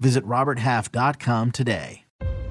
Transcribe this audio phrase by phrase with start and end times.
[0.00, 2.04] Visit RobertHalf.com today.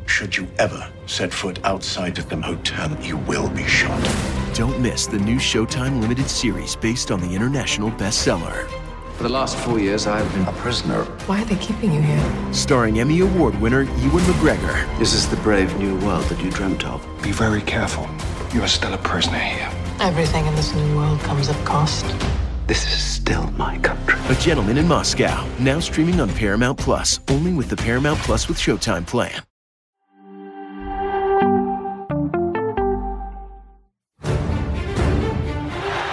[0.06, 4.02] Should you ever set foot outside of the hotel, you will be shot.
[4.54, 8.68] Don't miss the new Showtime limited series based on the international bestseller.
[9.16, 11.04] For the last four years, I have been a prisoner.
[11.26, 12.54] Why are they keeping you here?
[12.54, 15.00] Starring Emmy Award winner Ewan McGregor.
[15.00, 17.06] This is the brave new world that you dreamt of.
[17.22, 18.08] Be very careful.
[18.54, 19.70] You are still a prisoner here.
[20.00, 22.06] Everything in this new world comes at cost.
[22.66, 24.16] This is still my country.
[24.30, 28.58] A Gentleman in Moscow, now streaming on Paramount Plus, only with the Paramount Plus with
[28.58, 29.44] Showtime plan.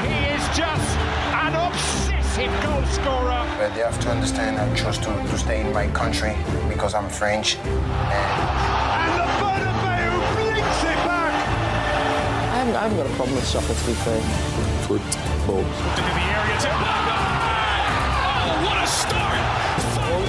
[0.02, 0.98] He is just
[1.38, 3.46] an obsessive goal scorer.
[3.56, 6.36] But they have to understand I chose to, to stay in my country
[6.68, 7.58] because I'm French.
[7.58, 7.70] And
[8.98, 11.32] And the Bernabeu blinks it back.
[12.50, 14.20] I haven't, I haven't got a problem with soccer, to be fair.
[14.88, 15.29] Football.
[15.40, 16.68] Into the area to
[18.42, 19.40] Oh, what a start!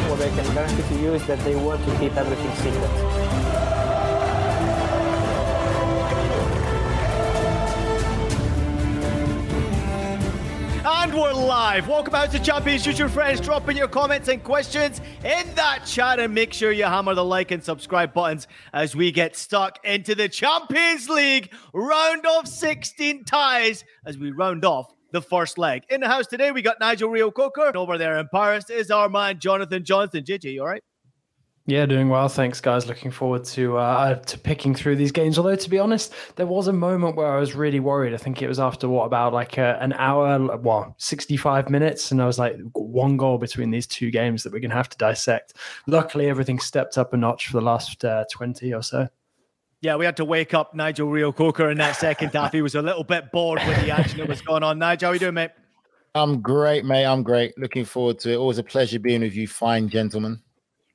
[0.09, 2.89] What I can guarantee to you is that they want to keep everything secret.
[10.83, 11.87] And we're live.
[11.89, 13.41] Welcome out to Champions Future Friends.
[13.41, 17.23] Drop in your comments and questions in that chat and make sure you hammer the
[17.25, 23.25] like and subscribe buttons as we get stuck into the Champions League round of 16
[23.25, 25.83] ties as we round off the first leg.
[25.89, 27.71] In the house today, we got Nigel Reo-Coker.
[27.75, 30.23] Over there in Paris is our man Jonathan Johnson.
[30.23, 30.83] JJ, you all right?
[31.67, 32.27] Yeah, doing well.
[32.27, 32.87] Thanks, guys.
[32.87, 35.37] Looking forward to uh, to picking through these games.
[35.37, 38.15] Although, to be honest, there was a moment where I was really worried.
[38.15, 42.11] I think it was after what about like a, an hour, well, sixty five minutes,
[42.11, 44.97] and I was like, one goal between these two games that we're to have to
[44.97, 45.53] dissect.
[45.85, 49.07] Luckily, everything stepped up a notch for the last uh, twenty or so.
[49.81, 52.53] Yeah, we had to wake up Nigel Reo-Coker in that second half.
[52.53, 54.77] He was a little bit bored with the action that was going on.
[54.77, 55.51] Nigel, how you doing, mate?
[56.13, 57.05] I'm great, mate.
[57.05, 57.57] I'm great.
[57.57, 58.35] Looking forward to it.
[58.35, 60.39] Always a pleasure being with you, fine gentlemen.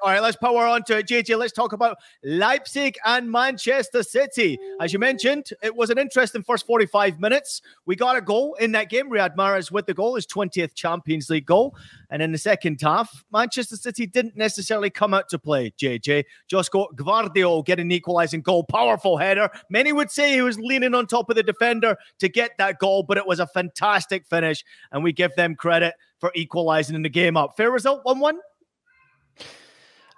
[0.02, 1.06] All right, let's power on to it.
[1.06, 4.58] JJ, let's talk about Leipzig and Manchester City.
[4.78, 7.62] As you mentioned, it was an interesting first 45 minutes.
[7.86, 9.10] We got a goal in that game.
[9.10, 11.74] Riyad Mahrez with the goal, his 20th Champions League goal.
[12.10, 16.24] And in the second half, Manchester City didn't necessarily come out to play, JJ.
[16.52, 18.64] Josko Gvardiol getting the equalizing goal.
[18.64, 19.48] Powerful header.
[19.70, 23.02] Many would say he was leaning on top of the defender to get that goal,
[23.02, 24.62] but it was a fantastic finish.
[24.92, 27.56] And we give them credit for equalizing in the game up.
[27.56, 28.38] Fair result, 1 1?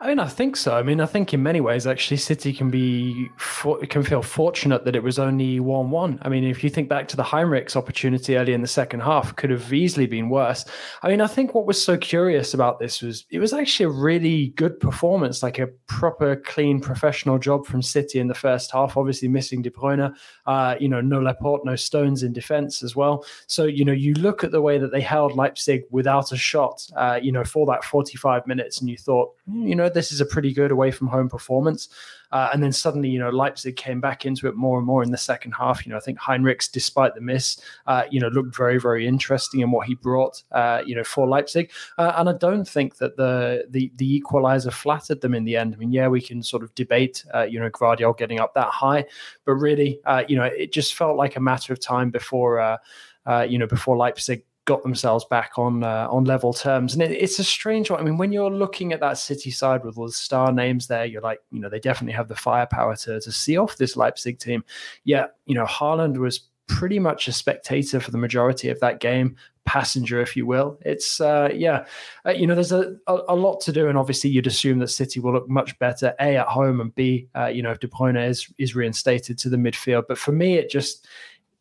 [0.01, 0.77] I mean, I think so.
[0.77, 3.29] I mean, I think in many ways, actually, City can be
[3.89, 6.21] can feel fortunate that it was only one-one.
[6.23, 9.35] I mean, if you think back to the Henrichs opportunity early in the second half,
[9.35, 10.65] could have easily been worse.
[11.03, 13.91] I mean, I think what was so curious about this was it was actually a
[13.91, 18.97] really good performance, like a proper, clean, professional job from City in the first half.
[18.97, 20.15] Obviously, missing De Bruyne,
[20.47, 23.25] uh, you know, no Laporte, no Stones in defence as well.
[23.49, 26.89] So you know, you look at the way that they held Leipzig without a shot,
[26.95, 30.27] uh, you know, for that forty-five minutes, and you thought, you know this is a
[30.27, 31.89] pretty good away from home performance.
[32.31, 35.11] Uh, and then suddenly, you know, Leipzig came back into it more and more in
[35.11, 35.87] the second half.
[35.87, 39.61] You know, I think Henrichs, despite the miss, uh, you know, looked very, very interesting
[39.61, 41.71] in what he brought, uh, you know, for Leipzig.
[41.97, 45.75] Uh, and I don't think that the the the equaliser flattered them in the end.
[45.75, 48.69] I mean, yeah, we can sort of debate, uh, you know, Gvardiol getting up that
[48.69, 49.07] high,
[49.47, 52.79] but really, uh, you know, it just felt like a matter of time before,
[53.27, 56.93] Uh, you know, before Leipzig got themselves back on uh, on level terms.
[56.93, 57.99] And it, it's a strange one.
[57.99, 61.07] I mean, when you're looking at that City side with all the star names there,
[61.07, 64.39] you're like, you know, they definitely have the firepower to to see off this Leipzig
[64.39, 64.63] team.
[65.05, 69.35] Yeah, you know, Haaland was pretty much a spectator for the majority of that game
[69.65, 71.85] passenger if you will it's uh yeah
[72.25, 74.89] uh, you know there's a, a, a lot to do and obviously you'd assume that
[74.89, 77.87] city will look much better a at home and b uh, you know if de
[77.87, 81.07] bruyne is is reinstated to the midfield but for me it just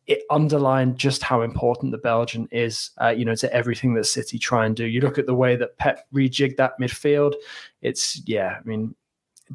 [0.08, 4.38] it underlined just how important the Belgian is, uh, you know, to everything that City
[4.38, 4.86] try and do.
[4.86, 7.34] You look at the way that Pep rejigged that midfield.
[7.82, 8.94] It's yeah, I mean,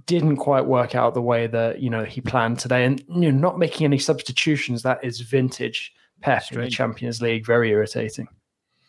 [0.06, 3.38] didn't quite work out the way that you know he planned today, and you know,
[3.38, 4.84] not making any substitutions.
[4.84, 5.92] That is vintage
[6.22, 7.48] Pep in the Champions League.
[7.48, 8.28] Very irritating.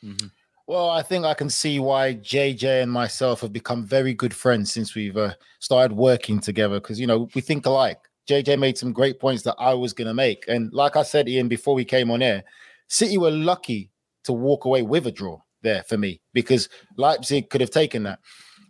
[0.05, 0.27] Mm-hmm.
[0.67, 4.71] Well, I think I can see why JJ and myself have become very good friends
[4.71, 8.01] since we've uh, started working together because you know we think alike.
[8.29, 10.45] JJ made some great points that I was going to make.
[10.49, 12.45] And like I said, Ian, before we came on air,
[12.89, 13.91] City were lucky
[14.25, 18.21] to walk away with a draw there for me because Leipzig could have taken that.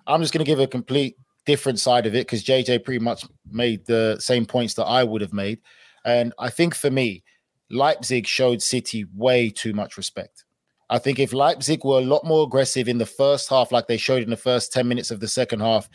[0.07, 1.17] I'm just going to give a complete
[1.47, 5.21] different side of it because JJ pretty much made the same points that I would
[5.21, 5.61] have made.
[6.05, 7.23] And I think for me,
[7.71, 10.45] Leipzig showed City way too much respect.
[10.91, 13.97] I think if Leipzig were a lot more aggressive in the first half, like they
[13.97, 15.89] showed in the first 10 minutes of the second half,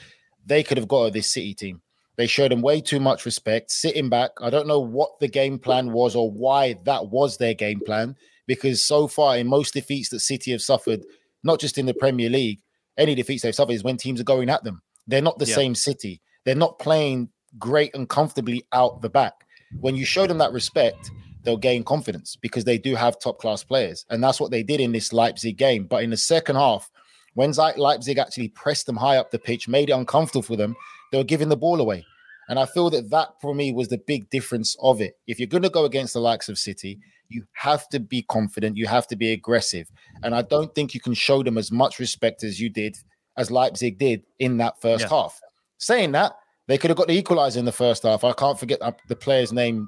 [0.45, 1.81] they could have got this City team.
[2.19, 4.31] They showed them way too much respect, sitting back.
[4.41, 8.17] I don't know what the game plan was or why that was their game plan,
[8.45, 11.05] because so far in most defeats that City have suffered,
[11.45, 12.59] not just in the Premier League,
[12.97, 14.81] any defeats they've suffered is when teams are going at them.
[15.07, 15.55] They're not the yeah.
[15.55, 16.21] same City.
[16.43, 19.45] They're not playing great and comfortably out the back.
[19.79, 21.11] When you show them that respect,
[21.43, 24.05] they'll gain confidence because they do have top class players.
[24.09, 25.85] And that's what they did in this Leipzig game.
[25.85, 26.91] But in the second half,
[27.35, 30.75] when Leipzig actually pressed them high up the pitch, made it uncomfortable for them,
[31.11, 32.05] they were giving the ball away.
[32.47, 35.13] And I feel that that for me was the big difference of it.
[35.27, 38.75] If you're going to go against the likes of City, you have to be confident,
[38.75, 39.87] you have to be aggressive.
[40.23, 42.97] And I don't think you can show them as much respect as you did,
[43.37, 45.09] as Leipzig did in that first yeah.
[45.09, 45.39] half.
[45.77, 46.33] Saying that,
[46.67, 48.23] they could have got the equalizer in the first half.
[48.23, 49.87] I can't forget the player's name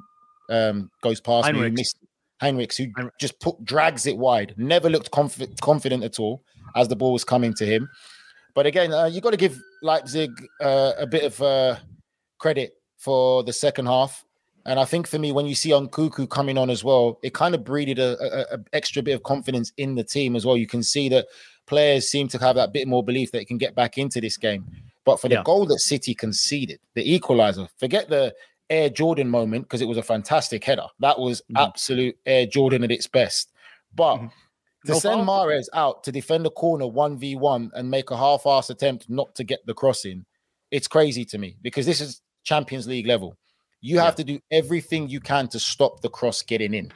[0.52, 1.64] um, goes past Henrichs.
[1.64, 1.70] me.
[1.70, 1.98] Who missed,
[2.40, 3.18] Henrichs, who Henrichs.
[3.20, 6.44] just put drags it wide, never looked conf- confident at all
[6.76, 7.90] as the ball was coming to him.
[8.54, 11.78] But again, uh, you got to give Leipzig uh, a bit of uh,
[12.40, 14.26] credit for the second half.
[14.66, 17.56] And I think for me, when you see Nkunku coming on as well, it kind
[17.56, 20.56] of breeded a, a, a, extra bit of confidence in the team as well.
[20.56, 21.28] You can see that
[21.66, 24.38] players seem to have that bit more belief that they can get back into this
[24.38, 24.68] game.
[25.04, 25.44] But for the yeah.
[25.44, 28.36] goal that City conceded, the equalizer, forget the
[28.70, 30.86] Air Jordan moment because it was a fantastic header.
[31.00, 31.58] That was mm-hmm.
[31.58, 33.52] absolute Air Jordan at its best.
[33.96, 34.28] But mm-hmm.
[34.86, 38.70] To no send Mahrez out to defend a corner 1v1 and make a half ass
[38.70, 40.26] attempt not to get the crossing,
[40.72, 43.38] it's crazy to me because this is Champions League level.
[43.82, 44.16] You have yeah.
[44.16, 46.92] to do everything you can to stop the cross getting in.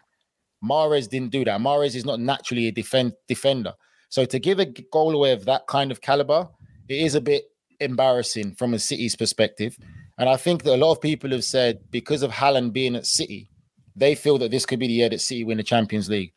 [0.63, 1.59] Mahrez didn't do that.
[1.59, 3.73] Mahrez is not naturally a defend defender.
[4.09, 6.47] So to give a goal away of that kind of caliber,
[6.87, 7.43] it is a bit
[7.79, 9.77] embarrassing from a City's perspective.
[10.17, 13.05] And I think that a lot of people have said because of Haaland being at
[13.05, 13.49] City,
[13.95, 16.33] they feel that this could be the year that City win the Champions League.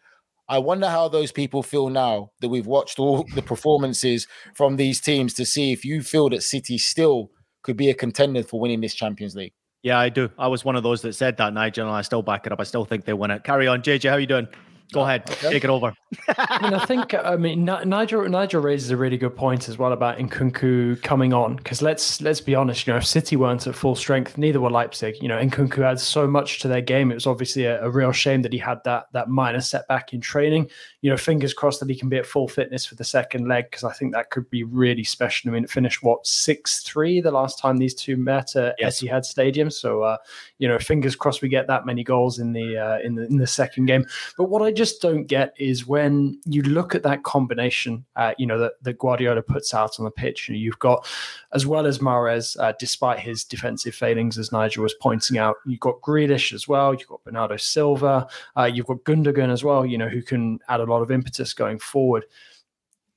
[0.48, 5.00] I wonder how those people feel now that we've watched all the performances from these
[5.00, 7.30] teams to see if you feel that City still
[7.62, 9.52] could be a contender for winning this Champions League.
[9.82, 10.30] Yeah, I do.
[10.38, 12.60] I was one of those that said that, Nigel, and I still back it up.
[12.60, 13.44] I still think they win it.
[13.44, 14.08] Carry on, JJ.
[14.08, 14.48] How are you doing?
[14.92, 15.50] Go ahead, okay.
[15.50, 15.92] take it over.
[16.28, 19.92] I mean, I think I mean Nigel Nigel raises a really good point as well
[19.92, 23.74] about Nkunku coming on because let's let's be honest, you know, if City weren't at
[23.74, 25.16] full strength, neither were Leipzig.
[25.20, 27.10] You know, Nkunku adds so much to their game.
[27.10, 30.22] It was obviously a, a, real shame that he had that that minor setback in
[30.22, 30.70] training.
[31.02, 33.66] You know, fingers crossed that he can be at full fitness for the second leg
[33.70, 35.50] because I think that could be really special.
[35.50, 39.02] I mean, it finished what six three the last time these two met at yes.
[39.02, 39.70] Etihad Stadium.
[39.70, 40.16] So, uh,
[40.56, 43.36] you know, fingers crossed we get that many goals in the uh, in the in
[43.36, 44.06] the second game.
[44.38, 48.46] But what I just don't get is when you look at that combination, uh, you
[48.46, 50.48] know, that, that Guardiola puts out on the pitch.
[50.48, 51.06] You know, you've got,
[51.52, 55.80] as well as Mahrez, uh, despite his defensive failings, as Nigel was pointing out, you've
[55.80, 56.94] got Grealish as well.
[56.94, 58.26] You've got Bernardo Silva.
[58.56, 59.84] Uh, you've got Gundogan as well.
[59.84, 62.24] You know, who can add a lot of impetus going forward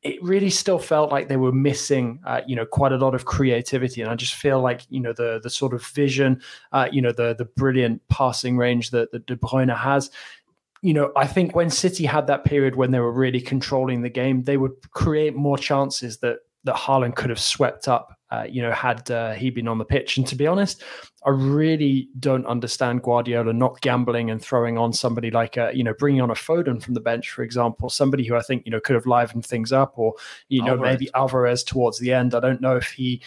[0.04, 3.26] it really still felt like they were missing, uh, you know, quite a lot of
[3.26, 6.42] creativity, and I just feel like you know the the sort of vision,
[6.72, 10.10] uh, you know, the the brilliant passing range that, that De Bruyne has
[10.82, 14.10] you know, I think when City had that period when they were really controlling the
[14.10, 18.16] game, they would create more chances that that Haaland could have swept up.
[18.30, 20.16] Uh, you know, had uh, he been on the pitch.
[20.16, 20.82] And to be honest,
[21.26, 25.94] I really don't understand Guardiola not gambling and throwing on somebody like a, you know,
[25.94, 28.80] bringing on a Foden from the bench, for example, somebody who I think you know
[28.80, 30.14] could have livened things up, or
[30.48, 30.94] you know Alvarez.
[30.94, 32.34] maybe Alvarez towards the end.
[32.34, 33.22] I don't know if he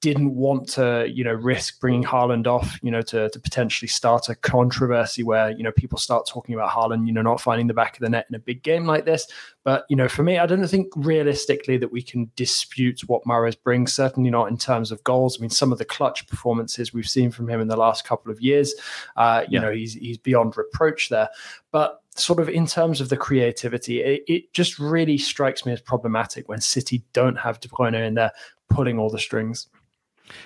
[0.00, 4.28] didn't want to, you know, risk bringing Haaland off, you know, to, to potentially start
[4.28, 7.74] a controversy where, you know, people start talking about Haaland, you know, not finding the
[7.74, 9.26] back of the net in a big game like this.
[9.64, 13.56] But, you know, for me, I don't think realistically that we can dispute what Mahrez
[13.60, 15.36] brings, certainly not in terms of goals.
[15.36, 18.30] I mean, some of the clutch performances we've seen from him in the last couple
[18.30, 18.74] of years,
[19.16, 19.66] uh, you yeah.
[19.66, 21.28] know, he's, he's beyond reproach there.
[21.72, 25.80] But sort of in terms of the creativity, it, it, just really strikes me as
[25.80, 28.32] problematic when City don't have De Bruyne in there
[28.68, 29.66] pulling all the strings.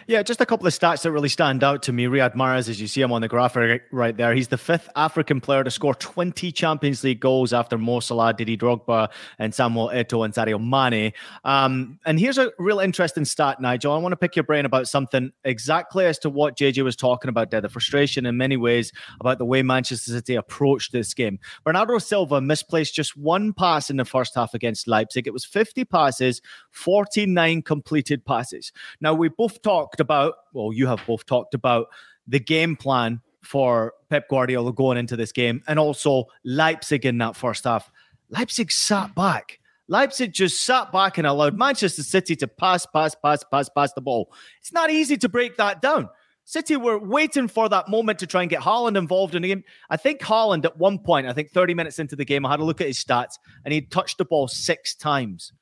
[0.06, 2.04] Yeah, just a couple of stats that really stand out to me.
[2.04, 5.40] Riyad Mahrez, as you see him on the graph right there, he's the fifth African
[5.40, 9.08] player to score 20 Champions League goals after Mo Salah, Didi Drogba,
[9.38, 11.12] and Samuel Eto'o and Sadio Mane.
[11.44, 13.92] Um, and here's a real interesting stat, Nigel.
[13.92, 17.28] I want to pick your brain about something exactly as to what JJ was talking
[17.28, 21.38] about there, the frustration in many ways about the way Manchester City approached this game.
[21.64, 25.26] Bernardo Silva misplaced just one pass in the first half against Leipzig.
[25.26, 28.72] It was 50 passes, 49 completed passes.
[29.00, 31.86] Now, we both talked talked about, well, you have both talked about
[32.26, 37.36] the game plan for Pep Guardiola going into this game and also Leipzig in that
[37.36, 37.90] first half.
[38.30, 43.44] Leipzig sat back Leipzig just sat back and allowed Manchester City to pass, pass, pass,
[43.44, 44.32] pass, pass the ball.
[44.60, 46.08] It's not easy to break that down.
[46.44, 49.64] City were waiting for that moment to try and get Haaland involved in the game.
[49.90, 52.60] I think Haaland at one point, I think 30 minutes into the game, I had
[52.60, 55.52] a look at his stats and he touched the ball six times.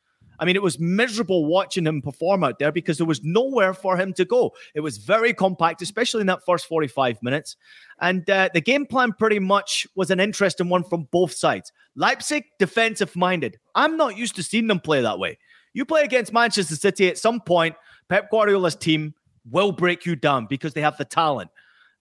[0.41, 3.99] I mean, it was miserable watching him perform out there because there was nowhere for
[3.99, 4.53] him to go.
[4.75, 7.57] It was very compact, especially in that first 45 minutes.
[8.01, 11.71] And uh, the game plan pretty much was an interesting one from both sides.
[11.95, 13.59] Leipzig, defensive minded.
[13.75, 15.39] I'm not used to seeing them play that way.
[15.75, 17.77] You play against Manchester City at some point,
[18.09, 19.15] Pep Guardiola's team
[19.51, 21.51] will break you down because they have the talent.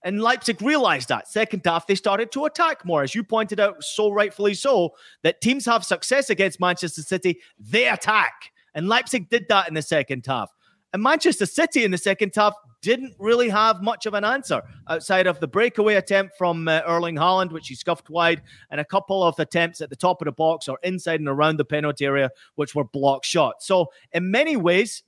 [0.04, 1.28] And Leipzig realized that.
[1.28, 3.04] Second half, they started to attack more.
[3.04, 7.88] As you pointed out, so rightfully so, that teams have success against Manchester City, they
[7.88, 8.52] attack.
[8.74, 10.52] And Leipzig did that in the second half.
[10.94, 15.28] And Manchester City in the second half didn't really have much of an answer outside
[15.28, 18.42] of the breakaway attempt from uh, Erling Haaland, which he scuffed wide,
[18.72, 21.58] and a couple of attempts at the top of the box or inside and around
[21.58, 23.68] the penalty area, which were block shots.
[23.68, 25.04] So, in many ways,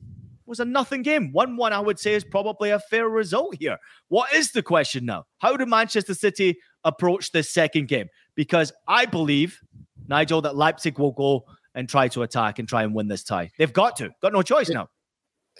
[0.45, 1.31] was a nothing game.
[1.31, 3.77] 1 1, I would say, is probably a fair result here.
[4.07, 5.25] What is the question now?
[5.39, 8.07] How do Manchester City approach this second game?
[8.35, 9.59] Because I believe,
[10.07, 11.45] Nigel, that Leipzig will go
[11.75, 13.51] and try to attack and try and win this tie.
[13.57, 14.89] They've got to, got no choice now.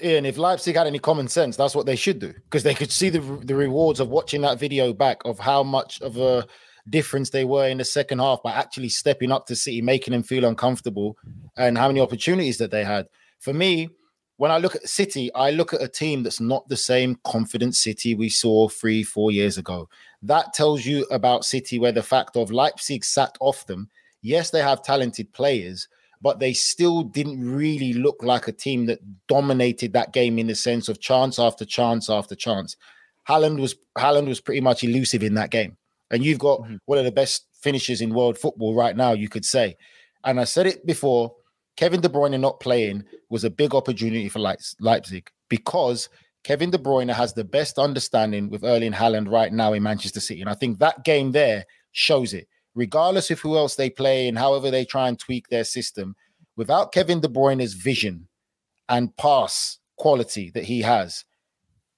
[0.02, 2.92] And if Leipzig had any common sense, that's what they should do because they could
[2.92, 6.46] see the the rewards of watching that video back of how much of a
[6.90, 10.24] difference they were in the second half by actually stepping up to City, making them
[10.24, 11.18] feel uncomfortable,
[11.58, 13.08] and how many opportunities that they had.
[13.40, 13.90] For me,
[14.42, 17.76] when I look at City, I look at a team that's not the same confident
[17.76, 19.88] City we saw three, four years ago.
[20.24, 23.92] That tells you about City, where the fact of Leipzig sat off them.
[24.24, 25.88] Yes, they have talented players,
[26.24, 30.56] but they still didn't really look like a team that dominated that game in the
[30.56, 32.76] sense of chance after chance after chance.
[33.30, 35.78] Haaland was Haaland was pretty much elusive in that game,
[36.10, 36.78] and you've got mm-hmm.
[36.86, 39.78] one of the best finishers in world football right now, you could say.
[40.24, 41.36] And I said it before
[41.78, 44.40] Kevin De Bruyne not playing was a big opportunity for
[44.80, 46.10] Leipzig because
[46.44, 50.42] Kevin De Bruyne has the best understanding with Erling Haaland right now in Manchester City.
[50.42, 52.48] And I think that game there shows it.
[52.74, 56.16] Regardless of who else they play and however they try and tweak their system,
[56.56, 58.28] without Kevin De Bruyne's vision
[58.88, 61.26] and pass quality that he has,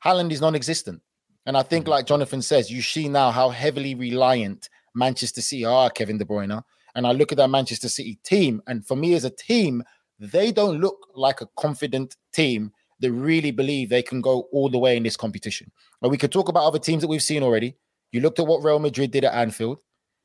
[0.04, 1.02] Haaland is non existent.
[1.46, 1.92] And I think, mm-hmm.
[1.92, 6.64] like Jonathan says, you see now how heavily reliant Manchester City are, Kevin De Bruyne
[6.96, 9.84] and I look at that Manchester City team, and for me as a team,
[10.20, 14.78] they don't look like a confident team that really believe they can go all the
[14.78, 15.72] way in this competition.
[16.02, 17.76] But we could talk about other teams that we've seen already.
[18.12, 19.80] You looked at what Real Madrid did at Anfield.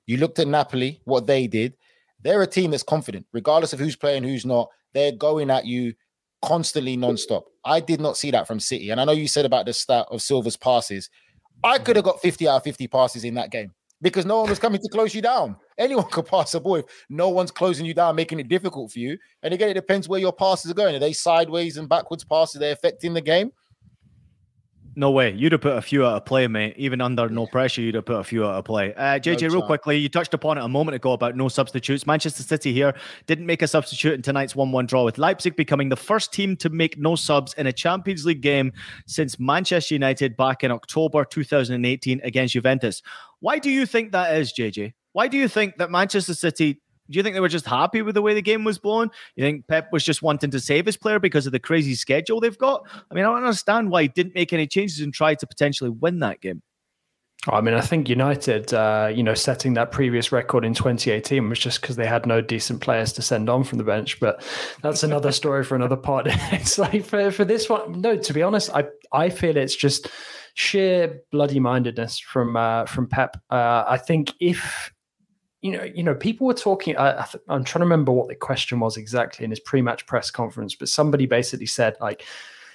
[0.07, 1.75] You looked at Napoli, what they did.
[2.23, 4.69] They're a team that's confident, regardless of who's playing, who's not.
[4.93, 5.95] They're going at you
[6.43, 7.47] constantly non-stop.
[7.65, 8.91] I did not see that from City.
[8.91, 11.11] And I know you said about the stat of Silva's passes.
[11.65, 14.51] I could have got 50 out of 50 passes in that game because no one
[14.51, 15.57] was coming to close you down.
[15.77, 18.99] Anyone could pass a ball if no one's closing you down, making it difficult for
[18.99, 19.19] you.
[19.43, 20.95] And again, it depends where your passes are going.
[20.95, 22.57] Are they sideways and backwards passes?
[22.57, 23.53] Are they affecting the game?
[24.99, 25.33] No way.
[25.33, 26.75] You'd have put a few out of play, mate.
[26.77, 28.93] Even under no pressure, you'd have put a few out of play.
[28.95, 32.05] Uh, JJ, no real quickly, you touched upon it a moment ago about no substitutes.
[32.05, 32.93] Manchester City here
[33.29, 36.57] didn't make a substitute in tonight's 1 1 draw, with Leipzig becoming the first team
[36.57, 38.73] to make no subs in a Champions League game
[39.07, 43.01] since Manchester United back in October 2018 against Juventus.
[43.39, 44.95] Why do you think that is, JJ?
[45.13, 48.15] Why do you think that Manchester City do you think they were just happy with
[48.15, 49.11] the way the game was blown?
[49.37, 52.41] You think Pep was just wanting to save his player because of the crazy schedule
[52.41, 52.87] they've got?
[53.11, 55.91] I mean, I don't understand why he didn't make any changes and try to potentially
[55.91, 56.63] win that game.
[57.47, 61.59] I mean, I think United, uh, you know, setting that previous record in 2018 was
[61.59, 64.19] just because they had no decent players to send on from the bench.
[64.19, 64.45] But
[64.83, 66.27] that's another story for another part.
[66.53, 68.17] it's like for, for this one, no.
[68.17, 70.09] To be honest, I I feel it's just
[70.55, 73.37] sheer bloody mindedness from uh, from Pep.
[73.49, 74.93] Uh, I think if
[75.61, 76.97] you know, you know, people were talking.
[76.97, 80.75] I, am trying to remember what the question was exactly in his pre-match press conference,
[80.75, 82.25] but somebody basically said like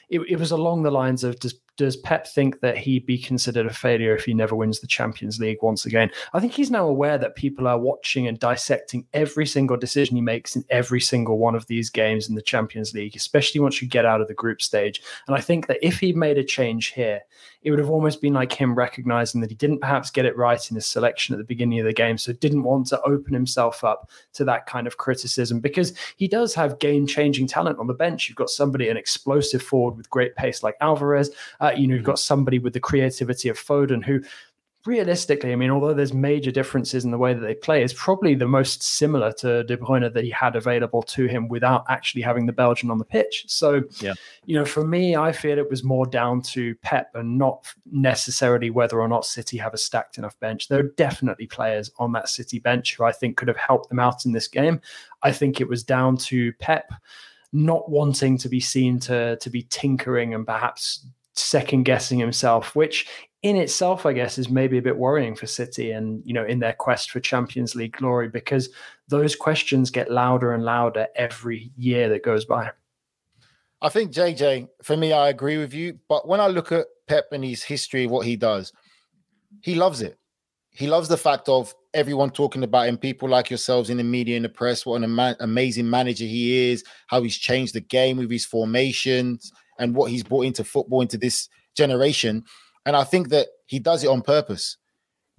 [0.10, 3.65] it, it was along the lines of does does Pep think that he'd be considered
[3.65, 6.12] a failure if he never wins the Champions League once again?
[6.34, 10.22] I think he's now aware that people are watching and dissecting every single decision he
[10.22, 13.88] makes in every single one of these games in the Champions League, especially once you
[13.88, 15.01] get out of the group stage.
[15.27, 17.22] And I think that if he'd made a change here,
[17.63, 20.70] it would have almost been like him recognizing that he didn't perhaps get it right
[20.70, 22.18] in his selection at the beginning of the game.
[22.18, 26.53] So didn't want to open himself up to that kind of criticism because he does
[26.56, 28.27] have game changing talent on the bench.
[28.27, 31.32] You've got somebody, an explosive forward with great pace like Alvarez.
[31.63, 34.22] Uh, you know, you've got somebody with the creativity of Foden who
[34.86, 38.36] realistically, I mean, although there's major differences in the way that they play, is probably
[38.36, 42.46] the most similar to De Bruyne that he had available to him without actually having
[42.46, 43.46] the Belgian on the pitch.
[43.48, 44.13] So, yeah.
[44.46, 48.70] you know, for me, I feel it was more down to Pep and not necessarily
[48.70, 50.67] whether or not City have a stacked enough bench.
[50.67, 54.00] There are definitely players on that City bench who I think could have helped them
[54.00, 54.82] out in this game.
[55.22, 56.91] I think it was down to Pep
[57.55, 61.05] not wanting to be seen to to be tinkering and perhaps
[61.36, 63.08] second guessing himself, which
[63.42, 66.60] in itself, I guess, is maybe a bit worrying for City and you know in
[66.60, 68.70] their quest for Champions League glory because
[69.10, 72.72] those questions get louder and louder every year that goes by.
[73.82, 76.00] I think JJ, for me, I agree with you.
[76.08, 78.72] But when I look at Pep and his history, what he does,
[79.62, 80.18] he loves it.
[80.72, 84.38] He loves the fact of everyone talking about him, people like yourselves in the media
[84.38, 88.18] in the press, what an ama- amazing manager he is, how he's changed the game
[88.18, 92.44] with his formations and what he's brought into football into this generation.
[92.86, 94.77] And I think that he does it on purpose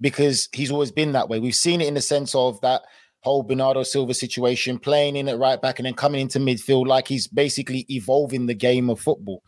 [0.01, 1.39] because he's always been that way.
[1.39, 2.83] We've seen it in the sense of that
[3.21, 7.07] whole Bernardo Silva situation, playing in it right back and then coming into midfield, like
[7.07, 9.41] he's basically evolving the game of football.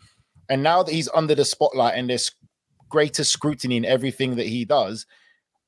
[0.50, 2.32] And now that he's under the spotlight and there's
[2.90, 5.06] greater scrutiny in everything that he does,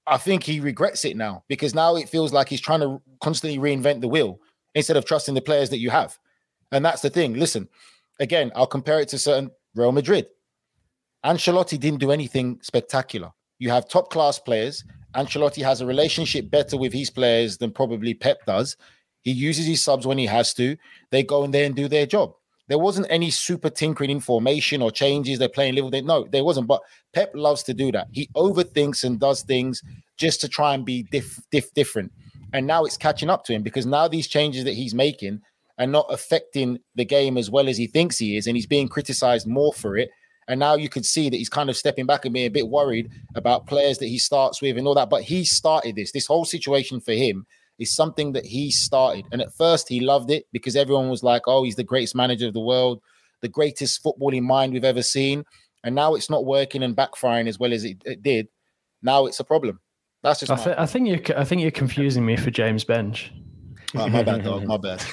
[0.07, 3.59] I think he regrets it now because now it feels like he's trying to constantly
[3.59, 4.39] reinvent the wheel
[4.73, 6.17] instead of trusting the players that you have.
[6.71, 7.35] And that's the thing.
[7.35, 7.67] Listen,
[8.19, 10.27] again, I'll compare it to certain Real Madrid.
[11.25, 13.31] Ancelotti didn't do anything spectacular.
[13.59, 14.83] You have top class players.
[15.15, 18.77] Ancelotti has a relationship better with his players than probably Pep does.
[19.21, 20.77] He uses his subs when he has to.
[21.11, 22.33] They go in there and do their job.
[22.69, 25.39] There wasn't any super tinkering in formation or changes.
[25.39, 25.89] They're playing little.
[26.03, 26.67] no, there wasn't.
[26.67, 26.81] But
[27.13, 28.07] Pep loves to do that.
[28.11, 29.81] He overthinks and does things
[30.17, 32.11] just to try and be diff, diff, different.
[32.53, 35.41] And now it's catching up to him because now these changes that he's making
[35.79, 38.89] are not affecting the game as well as he thinks he is, and he's being
[38.89, 40.09] criticized more for it.
[40.48, 42.67] And now you can see that he's kind of stepping back and being a bit
[42.67, 45.09] worried about players that he starts with and all that.
[45.09, 46.12] But he started this.
[46.12, 47.45] This whole situation for him
[47.77, 49.25] is something that he started.
[49.31, 52.48] And at first, he loved it because everyone was like, oh, he's the greatest manager
[52.48, 53.00] of the world,
[53.41, 55.45] the greatest footballing mind we've ever seen.
[55.83, 58.48] And now it's not working and backfiring as well as it, it did.
[59.03, 59.79] Now it's a problem.
[60.24, 60.51] That's just.
[60.51, 61.36] I, th- I think you.
[61.38, 63.29] I think you're confusing me for James Benge.
[63.96, 64.65] Oh, my bad, dog.
[64.65, 65.03] My bad.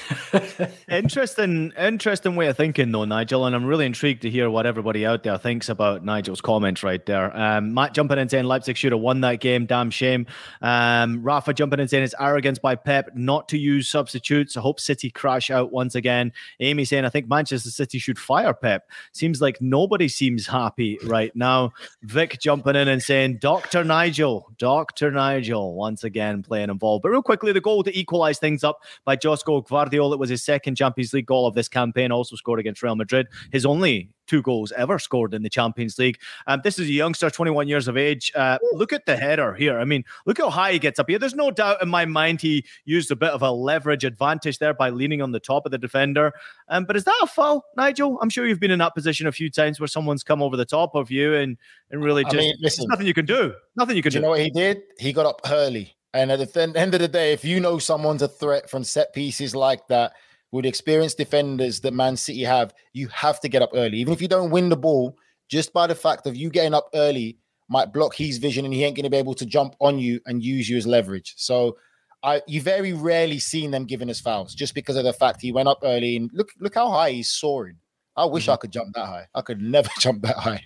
[0.89, 3.47] interesting, interesting way of thinking, though, Nigel.
[3.47, 7.03] And I'm really intrigued to hear what everybody out there thinks about Nigel's comments right
[7.07, 7.35] there.
[7.35, 9.65] Um, Matt jumping in saying Leipzig should have won that game.
[9.65, 10.27] Damn shame.
[10.61, 14.55] Um, Rafa jumping in saying it's arrogance by Pep not to use substitutes.
[14.55, 16.31] I hope City crash out once again.
[16.59, 18.89] Amy saying I think Manchester City should fire Pep.
[19.11, 21.73] Seems like nobody seems happy right now.
[22.03, 27.01] Vic jumping in and saying Doctor Nigel, Doctor Nigel once again playing involved.
[27.01, 30.13] But real quickly, the goal to equalise things up by Josko Gvardiol.
[30.13, 33.27] It was his second Champions League goal of this campaign, also scored against Real Madrid.
[33.51, 36.19] His only two goals ever scored in the Champions League.
[36.45, 38.31] Um, this is a youngster, 21 years of age.
[38.35, 39.79] Uh, look at the header here.
[39.79, 41.17] I mean, look how high he gets up here.
[41.17, 44.73] There's no doubt in my mind he used a bit of a leverage advantage there
[44.73, 46.33] by leaning on the top of the defender.
[46.67, 48.19] Um, but is that a foul, Nigel?
[48.21, 50.65] I'm sure you've been in that position a few times where someone's come over the
[50.65, 51.57] top of you and
[51.89, 53.53] and really just I mean, listen, nothing you can do.
[53.77, 54.17] Nothing you can do.
[54.17, 54.81] You know what he did?
[54.99, 55.96] He got up early.
[56.17, 59.13] And at the end of the day, if you know someone's a threat from set
[59.13, 60.13] pieces like that,
[60.51, 63.99] with experienced defenders that Man City have, you have to get up early.
[63.99, 65.15] Even if you don't win the ball,
[65.47, 67.37] just by the fact of you getting up early
[67.69, 70.19] might block his vision and he ain't going to be able to jump on you
[70.25, 71.35] and use you as leverage.
[71.37, 71.77] So
[72.23, 75.51] I you very rarely seen them giving us fouls just because of the fact he
[75.51, 77.77] went up early and look look how high he's soaring.
[78.15, 78.53] I wish mm-hmm.
[78.53, 79.27] I could jump that high.
[79.35, 80.63] I could never jump that high.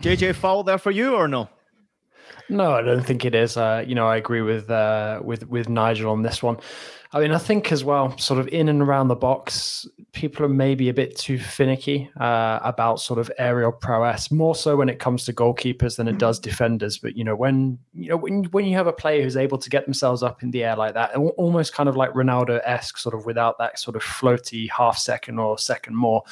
[0.00, 1.48] JJ foul there for you or no?
[2.48, 3.56] No, I don't think it is.
[3.56, 6.58] Uh, you know, I agree with uh, with with Nigel on this one.
[7.10, 10.48] I mean, I think as well, sort of in and around the box, people are
[10.50, 14.98] maybe a bit too finicky uh, about sort of aerial prowess, more so when it
[14.98, 16.98] comes to goalkeepers than it does defenders.
[16.98, 19.70] But you know, when you know when when you have a player who's able to
[19.70, 23.14] get themselves up in the air like that, almost kind of like Ronaldo esque, sort
[23.14, 26.22] of without that sort of floaty half second or second more,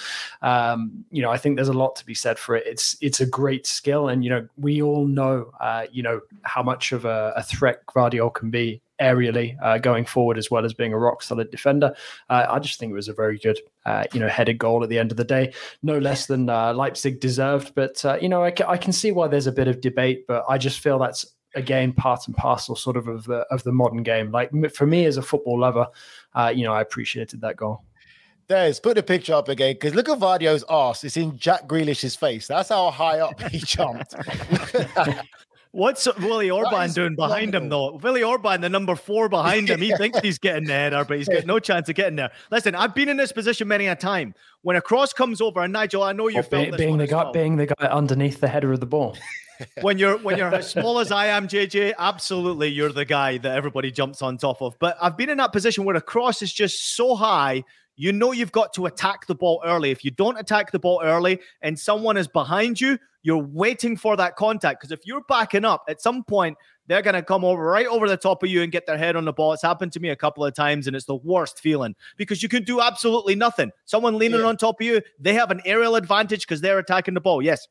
[0.42, 2.66] um, you know, I think there's a lot to be said for it.
[2.66, 6.62] It's it's a great skill, and you know, we all know, uh, you know, how
[6.62, 10.74] much of a, a threat Gvardiol can be aerially uh, going forward as well as
[10.74, 11.94] being a rock solid defender.
[12.28, 14.88] Uh, I just think it was a very good, uh, you know, headed goal at
[14.88, 15.52] the end of the day.
[15.82, 19.28] No less than uh, Leipzig deserved, but uh, you know, I, I, can see why
[19.28, 22.96] there's a bit of debate, but I just feel that's again part and parcel sort
[22.96, 24.30] of of the of the modern game.
[24.30, 25.86] Like for me as a football lover,
[26.34, 27.82] uh, you know, I appreciated that goal.
[28.48, 31.02] There's put the picture up again because look at Gvardiol's ass.
[31.02, 32.46] It's in Jack Grealish's face.
[32.46, 34.14] That's how high up he jumped.
[35.76, 37.96] What's Willi Orban doing behind him, though?
[37.96, 41.28] Willi Orban, the number four behind him, he thinks he's getting the header, but he's
[41.28, 42.30] got no chance of getting there.
[42.50, 44.34] Listen, I've been in this position many a time.
[44.62, 47.24] When a cross comes over, and Nigel, I know you felt being, being the guy,
[47.24, 47.32] well.
[47.32, 49.18] being the guy underneath the header of the ball.
[49.82, 53.54] when you're when you're as small as I am, JJ, absolutely, you're the guy that
[53.54, 54.78] everybody jumps on top of.
[54.78, 57.64] But I've been in that position where a cross is just so high
[57.96, 59.90] you know you've got to attack the ball early.
[59.90, 64.16] If you don't attack the ball early and someone is behind you, you're waiting for
[64.16, 64.80] that contact.
[64.80, 68.08] Because if you're backing up, at some point, they're going to come over right over
[68.08, 69.52] the top of you and get their head on the ball.
[69.52, 72.48] It's happened to me a couple of times, and it's the worst feeling because you
[72.48, 73.72] can do absolutely nothing.
[73.84, 74.46] Someone leaning yeah.
[74.46, 77.42] on top of you, they have an aerial advantage because they're attacking the ball.
[77.42, 77.66] Yes.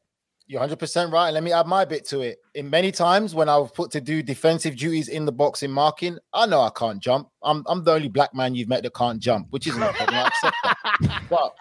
[0.48, 1.30] You're 100% right.
[1.30, 2.38] And let me add my bit to it.
[2.54, 5.72] In many times when I was put to do defensive duties in the box in
[5.72, 7.30] marking, I know I can't jump.
[7.41, 10.18] I'm, I'm the only black man you've met that can't jump, which isn't a problem.
[10.18, 11.22] I accept that.
[11.30, 11.56] But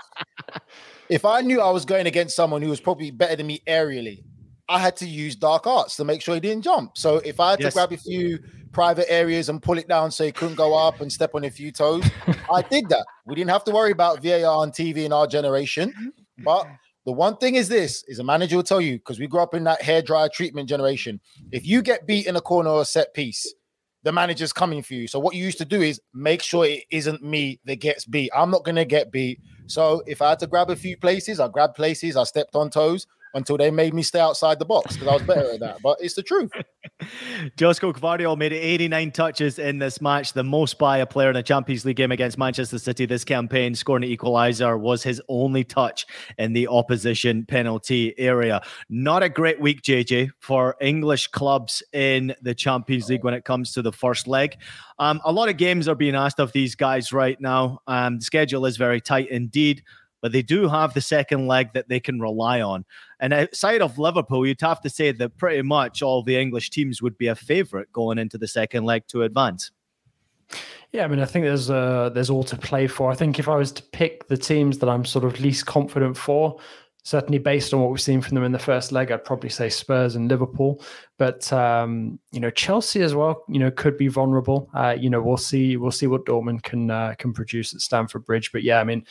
[1.09, 4.23] if I knew I was going against someone who was probably better than me aerially,
[4.69, 6.97] I had to use dark arts to make sure he didn't jump.
[6.97, 7.73] So if I had yes.
[7.73, 8.39] to grab a few
[8.73, 11.51] private areas and pull it down so he couldn't go up and step on a
[11.51, 12.05] few toes,
[12.53, 13.07] I did that.
[13.27, 16.13] We didn't have to worry about VAR on TV in our generation.
[16.39, 16.67] But
[17.05, 19.55] the one thing is this: is a manager will tell you because we grew up
[19.55, 21.21] in that hair dryer treatment generation.
[21.53, 23.55] If you get beat in a corner or a set piece,
[24.03, 25.07] the manager's coming for you.
[25.07, 28.31] So what you used to do is make sure it isn't me that gets beat.
[28.35, 29.41] I'm not gonna get beat.
[29.67, 32.71] So if I had to grab a few places, I grabbed places, I stepped on
[32.71, 35.83] toes until they made me stay outside the box because I was better at that.
[35.83, 36.51] But it's the truth.
[37.57, 41.43] Josko Gvardiol made 89 touches in this match, the most by a player in a
[41.43, 43.75] Champions League game against Manchester City this campaign.
[43.75, 46.07] Scoring an equaliser was his only touch
[46.39, 48.63] in the opposition penalty area.
[48.89, 53.73] Not a great week, JJ, for English clubs in the Champions League when it comes
[53.73, 54.57] to the first leg.
[54.99, 57.81] Um, a lot of games are being asked of these guys right now.
[57.87, 59.83] Um, the schedule is very tight indeed
[60.25, 62.87] but they do have the second leg that they can rely on.
[63.21, 67.03] And outside of Liverpool, you'd have to say that pretty much all the English teams
[67.03, 69.71] would be a favourite going into the second leg to advance.
[70.93, 73.11] Yeah, I mean, I think there's uh, there's all to play for.
[73.11, 76.17] I think if I was to pick the teams that I'm sort of least confident
[76.17, 76.59] for,
[77.03, 79.69] certainly based on what we've seen from them in the first leg, I'd probably say
[79.69, 80.83] Spurs and Liverpool.
[81.19, 84.71] But um, you know, Chelsea as well, you know, could be vulnerable.
[84.73, 88.25] Uh, you know, we'll see we'll see what Dortmund can uh, can produce at Stamford
[88.25, 88.53] Bridge.
[88.53, 89.05] But yeah, I mean,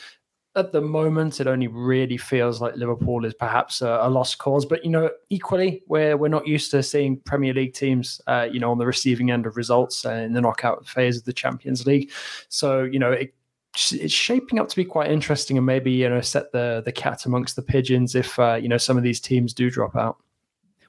[0.55, 4.65] at the moment, it only really feels like Liverpool is perhaps a, a, lost cause.
[4.65, 8.59] But you know, equally, we're we're not used to seeing Premier League teams, uh, you
[8.59, 11.87] know, on the receiving end of results uh, in the knockout phase of the Champions
[11.87, 12.11] League.
[12.49, 13.33] So you know, it,
[13.73, 17.25] it's shaping up to be quite interesting, and maybe you know, set the the cat
[17.25, 20.17] amongst the pigeons if uh, you know some of these teams do drop out.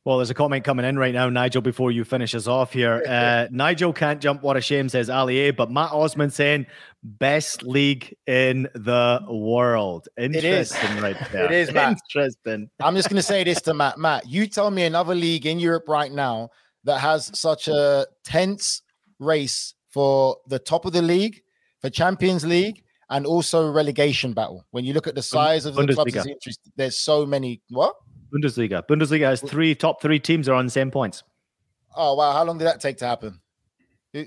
[0.04, 3.02] Well, there's a comment coming in right now, Nigel, before you finish us off here.
[3.14, 4.42] Uh, Nigel can't jump.
[4.42, 5.50] What a shame, says Ali A.
[5.52, 6.66] But Matt Osman saying
[7.02, 10.08] best league in the world.
[10.18, 11.44] Interesting, right there.
[11.44, 11.98] It is, Matt.
[12.10, 12.68] Interesting.
[12.80, 13.98] I'm just going to say this to Matt.
[13.98, 16.50] Matt, you tell me another league in Europe right now
[16.84, 18.82] that has such a tense
[19.20, 21.40] race for the top of the league,
[21.80, 24.64] for Champions League, and also relegation battle.
[24.72, 26.22] When you look at the size of the Bundesliga.
[26.22, 27.62] clubs, there's so many.
[27.70, 27.94] What?
[28.34, 28.82] Bundesliga.
[28.86, 31.22] Bundesliga has three top three teams are on the same points.
[31.96, 32.32] Oh wow!
[32.32, 33.40] How long did that take to happen?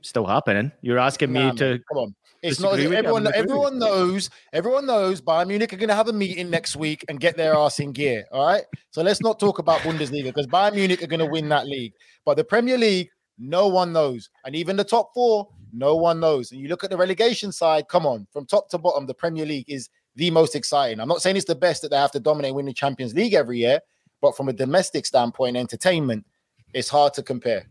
[0.03, 0.71] Still happening.
[0.81, 2.15] You're asking nah, me to come on.
[2.43, 3.27] It's not everyone.
[3.33, 4.29] Everyone knows.
[4.53, 5.21] Everyone knows.
[5.21, 7.93] Bayern Munich are going to have a meeting next week and get their ass in
[7.93, 8.25] gear.
[8.31, 8.63] All right.
[8.91, 11.93] So let's not talk about Bundesliga because Bayern Munich are going to win that league.
[12.25, 16.51] But the Premier League, no one knows, and even the top four, no one knows.
[16.51, 17.87] And you look at the relegation side.
[17.87, 20.99] Come on, from top to bottom, the Premier League is the most exciting.
[20.99, 23.33] I'm not saying it's the best that they have to dominate, win the Champions League
[23.33, 23.79] every year,
[24.21, 26.25] but from a domestic standpoint, entertainment,
[26.73, 27.65] it's hard to compare.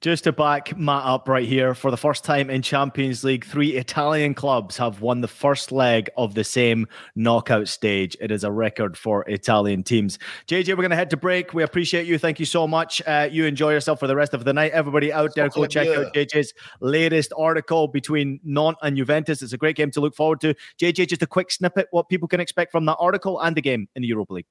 [0.00, 3.76] Just to back Matt up right here, for the first time in Champions League, three
[3.76, 8.16] Italian clubs have won the first leg of the same knockout stage.
[8.20, 10.18] It is a record for Italian teams.
[10.46, 11.54] JJ, we're going to head to break.
[11.54, 12.18] We appreciate you.
[12.18, 13.00] Thank you so much.
[13.06, 14.72] Uh, you enjoy yourself for the rest of the night.
[14.72, 19.42] Everybody out there, go check out JJ's latest article between Nantes and Juventus.
[19.42, 20.54] It's a great game to look forward to.
[20.78, 23.88] JJ, just a quick snippet what people can expect from that article and the game
[23.96, 24.46] in the Europa League.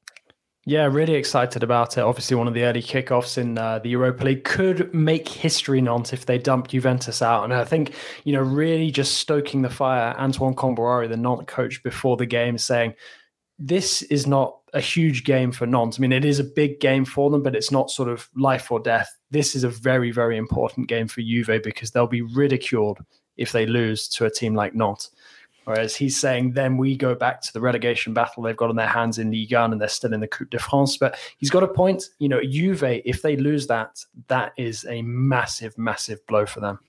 [0.65, 2.02] Yeah, really excited about it.
[2.02, 6.13] Obviously, one of the early kickoffs in uh, the Europa League could make history not
[6.13, 7.43] if they dump Juventus out.
[7.43, 10.15] And I think, you know, really just stoking the fire.
[10.17, 12.93] Antoine Kombouaré, the Nantes coach, before the game, saying
[13.60, 15.99] this is not a huge game for Nantes.
[15.99, 18.71] I mean, it is a big game for them, but it's not sort of life
[18.71, 19.10] or death.
[19.32, 22.99] This is a very, very important game for Juve because they'll be ridiculed
[23.36, 25.12] if they lose to a team like Nantes.
[25.65, 28.88] Whereas he's saying then we go back to the relegation battle they've got on their
[28.88, 30.97] hands in Ligue 1 and they're still in the Coupe de France.
[30.97, 32.04] But he's got a point.
[32.19, 36.80] You know, Juve, if they lose that, that is a massive, massive blow for them.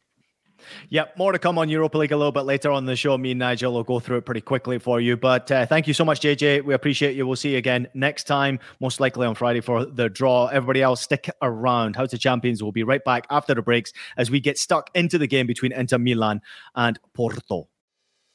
[0.88, 3.16] Yep, more to come on Europa League a little bit later on the show.
[3.18, 5.16] Me and Nigel will go through it pretty quickly for you.
[5.16, 6.64] But uh, thank you so much, JJ.
[6.64, 7.26] We appreciate you.
[7.26, 10.46] We'll see you again next time, most likely on Friday for the draw.
[10.46, 11.96] Everybody else, stick around.
[11.96, 15.18] House of Champions will be right back after the breaks as we get stuck into
[15.18, 16.40] the game between Inter Milan
[16.74, 17.68] and Porto.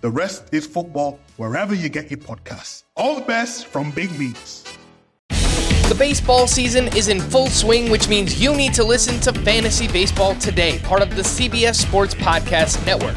[0.00, 2.84] The Rest is Football wherever you get your podcasts.
[2.96, 4.62] All the best from Big Meats.
[5.28, 9.88] The baseball season is in full swing, which means you need to listen to Fantasy
[9.88, 13.16] Baseball Today, part of the CBS Sports Podcast Network.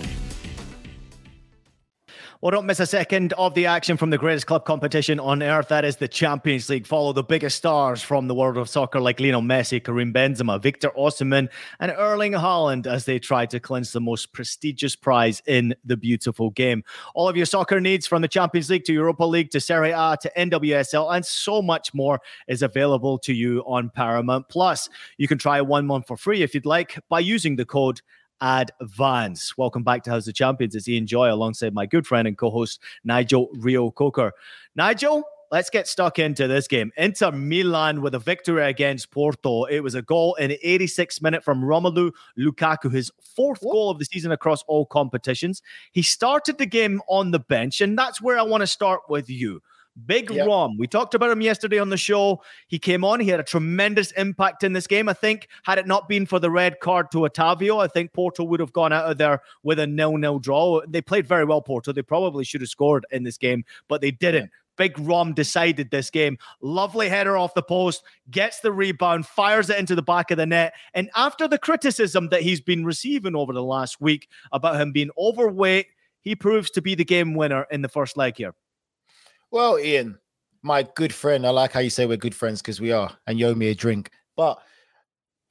[2.41, 5.67] Well, don't miss a second of the action from the greatest club competition on earth.
[5.67, 6.87] That is the Champions League.
[6.87, 10.89] Follow the biggest stars from the world of soccer like Lionel Messi, Karim Benzema, Victor
[10.97, 11.49] Osimhen,
[11.79, 16.49] and Erling Haaland as they try to clinch the most prestigious prize in the beautiful
[16.49, 16.83] game.
[17.13, 20.17] All of your soccer needs from the Champions League to Europa League to Serie A
[20.19, 24.89] to NWSL and so much more is available to you on Paramount Plus.
[25.19, 28.01] You can try one month for free if you'd like by using the code
[28.41, 29.57] advance.
[29.57, 30.75] Welcome back to House of Champions.
[30.75, 34.33] It's Ian Joy alongside my good friend and co-host Nigel Reo-Coker.
[34.75, 36.91] Nigel, let's get stuck into this game.
[36.97, 39.65] Inter Milan with a victory against Porto.
[39.65, 43.99] It was a goal in the 86th minute from Romelu Lukaku, his fourth goal of
[43.99, 45.61] the season across all competitions.
[45.91, 49.29] He started the game on the bench, and that's where I want to start with
[49.29, 49.61] you.
[50.05, 50.47] Big yep.
[50.47, 50.77] Rom.
[50.77, 52.41] We talked about him yesterday on the show.
[52.67, 53.19] He came on.
[53.19, 55.09] He had a tremendous impact in this game.
[55.09, 58.43] I think had it not been for the red card to Otavio, I think Porto
[58.43, 60.81] would have gone out of there with a nil-nil draw.
[60.87, 61.91] They played very well, Porto.
[61.91, 64.49] They probably should have scored in this game, but they didn't.
[64.77, 66.37] Big Rom decided this game.
[66.61, 70.45] Lovely header off the post, gets the rebound, fires it into the back of the
[70.45, 70.73] net.
[70.93, 75.11] And after the criticism that he's been receiving over the last week about him being
[75.17, 75.87] overweight,
[76.21, 78.55] he proves to be the game winner in the first leg here.
[79.51, 80.17] Well, Ian,
[80.63, 83.37] my good friend, I like how you say we're good friends because we are, and
[83.37, 84.09] you owe me a drink.
[84.37, 84.57] But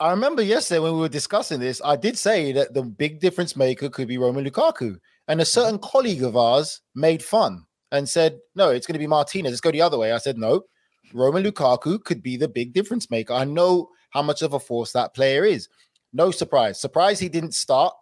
[0.01, 3.57] I remember yesterday when we were discussing this, I did say that the big difference
[3.57, 4.97] maker could be Romelu Lukaku.
[5.29, 5.91] And a certain mm-hmm.
[5.91, 9.53] colleague of ours made fun and said, no, it's going to be Martinez.
[9.53, 10.13] Let's go the other way.
[10.13, 10.63] I said, no,
[11.13, 13.35] Romelu Lukaku could be the big difference maker.
[13.35, 15.69] I know how much of a force that player is.
[16.15, 16.81] No surprise.
[16.81, 17.93] Surprise he didn't start.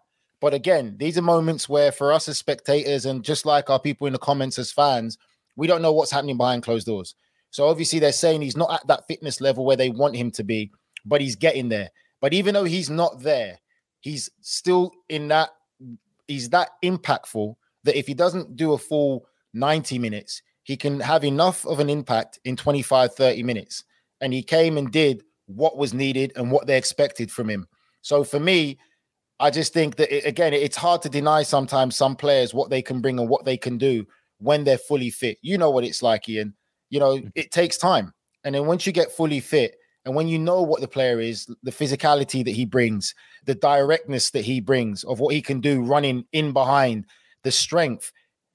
[0.41, 4.07] But again, these are moments where for us as spectators and just like our people
[4.07, 5.19] in the comments as fans,
[5.59, 7.17] we don't know what's happening behind closed doors.
[7.51, 10.45] So obviously they're saying he's not at that fitness level where they want him to
[10.45, 10.71] be,
[11.05, 11.91] but he's getting there.
[12.21, 13.59] But even though he's not there,
[14.01, 15.51] he's still in that
[16.29, 21.25] he's that impactful that if he doesn't do a full 90 minutes, he can have
[21.25, 23.83] enough of an impact in 25 30 minutes.
[24.21, 27.67] And he came and did what was needed and what they expected from him.
[28.03, 28.79] So for me,
[29.41, 32.83] I just think that it, again, it's hard to deny sometimes some players what they
[32.83, 34.07] can bring and what they can do
[34.39, 35.39] when they're fully fit.
[35.43, 36.55] You know what it's like, Ian.
[36.91, 37.31] You know, mm.
[37.35, 38.13] it takes time.
[38.45, 41.47] And then once you get fully fit, and when you know what the player is,
[41.63, 45.83] the physicality that he brings, the directness that he brings of what he can do
[45.83, 47.05] running in behind,
[47.43, 48.11] the strength,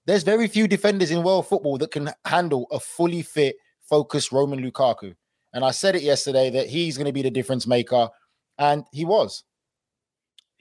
[0.06, 4.72] there's very few defenders in world football that can handle a fully fit, focused Romelu
[4.72, 5.16] Lukaku.
[5.54, 8.10] And I said it yesterday that he's going to be the difference maker.
[8.58, 9.44] And he was.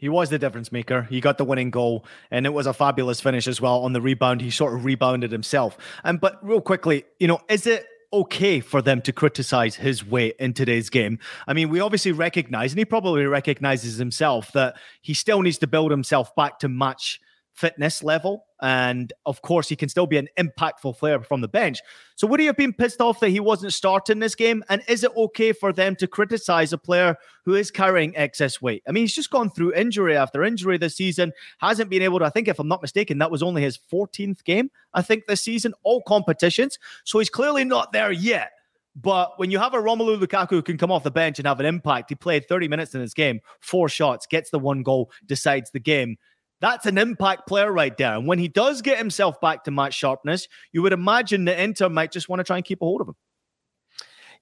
[0.02, 1.02] He was the difference maker.
[1.02, 4.00] He got the winning goal, and it was a fabulous finish as well on the
[4.00, 4.40] rebound.
[4.40, 5.78] He sort of rebounded himself.
[6.02, 10.34] And but real quickly, you know, is it okay for them to criticize his weight
[10.40, 11.20] in today's game?
[11.46, 15.68] I mean, we obviously recognize, and he probably recognizes himself that he still needs to
[15.68, 17.20] build himself back to match
[17.54, 18.46] fitness level.
[18.60, 21.80] And of course, he can still be an impactful player from the bench.
[22.14, 24.62] So, would he have been pissed off that he wasn't starting this game?
[24.68, 28.82] And is it okay for them to criticize a player who is carrying excess weight?
[28.86, 32.24] I mean, he's just gone through injury after injury this season, hasn't been able to,
[32.24, 35.40] I think, if I'm not mistaken, that was only his 14th game, I think, this
[35.40, 36.78] season, all competitions.
[37.04, 38.52] So, he's clearly not there yet.
[38.94, 41.60] But when you have a Romelu Lukaku who can come off the bench and have
[41.60, 45.10] an impact, he played 30 minutes in this game, four shots, gets the one goal,
[45.26, 46.18] decides the game.
[46.62, 48.14] That's an impact player right there.
[48.14, 51.88] And when he does get himself back to match sharpness, you would imagine that Inter
[51.88, 53.16] might just want to try and keep a hold of him.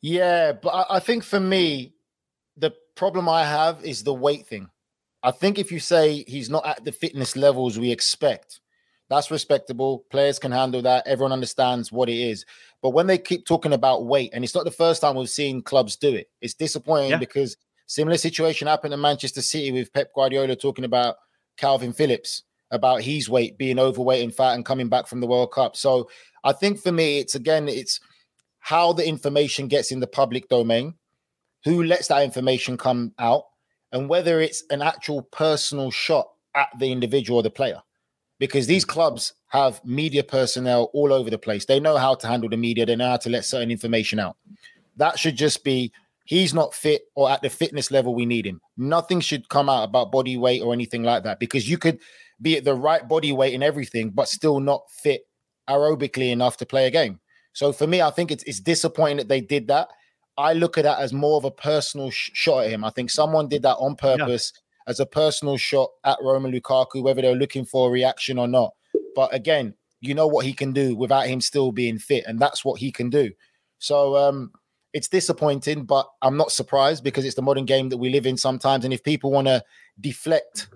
[0.02, 1.94] Yeah, but I think for me,
[2.58, 4.68] the problem I have is the weight thing.
[5.22, 8.60] I think if you say he's not at the fitness levels we expect,
[9.08, 10.04] that's respectable.
[10.10, 11.06] Players can handle that.
[11.06, 12.44] Everyone understands what it is.
[12.82, 15.62] But when they keep talking about weight, and it's not the first time we've seen
[15.62, 17.16] clubs do it, it's disappointing yeah.
[17.16, 17.56] because
[17.86, 21.16] similar situation happened in Manchester City with Pep Guardiola talking about
[21.60, 25.52] Kalvin Phillips, about his weight being overweight and fat and coming back from the World
[25.52, 25.76] Cup.
[25.76, 26.08] So
[26.44, 28.00] I think for me, it's again, it's
[28.60, 30.94] how the information gets in the public domain,
[31.64, 33.44] who lets that information come out,
[33.92, 37.80] and whether it's an actual personal shot at the individual or the player.
[38.38, 38.88] Because these mm.
[38.88, 41.64] clubs have media personnel all over the place.
[41.64, 44.36] They know how to handle the media, they know how to let certain information out.
[44.96, 45.92] That should just be
[46.30, 48.60] he's not fit or at the fitness level we need him.
[48.76, 51.98] Nothing should come out about body weight or anything like that because you could
[52.40, 55.22] be at the right body weight and everything, but still not fit
[55.68, 57.18] aerobically enough to play a game.
[57.52, 59.88] So for me, I think it's, it's disappointing that they did that.
[60.38, 62.84] I look at that as more of a personal sh- shot at him.
[62.84, 64.90] I think someone did that on purpose yeah.
[64.90, 68.70] as a personal shot at Romelu Lukaku, whether they're looking for a reaction or not.
[69.16, 72.64] But again, you know what he can do without him still being fit, and that's
[72.64, 73.32] what he can do.
[73.80, 74.52] So um,
[74.92, 78.36] it's disappointing, but I'm not surprised because it's the modern game that we live in
[78.36, 78.84] sometimes.
[78.84, 79.62] And if people want to
[80.00, 80.68] deflect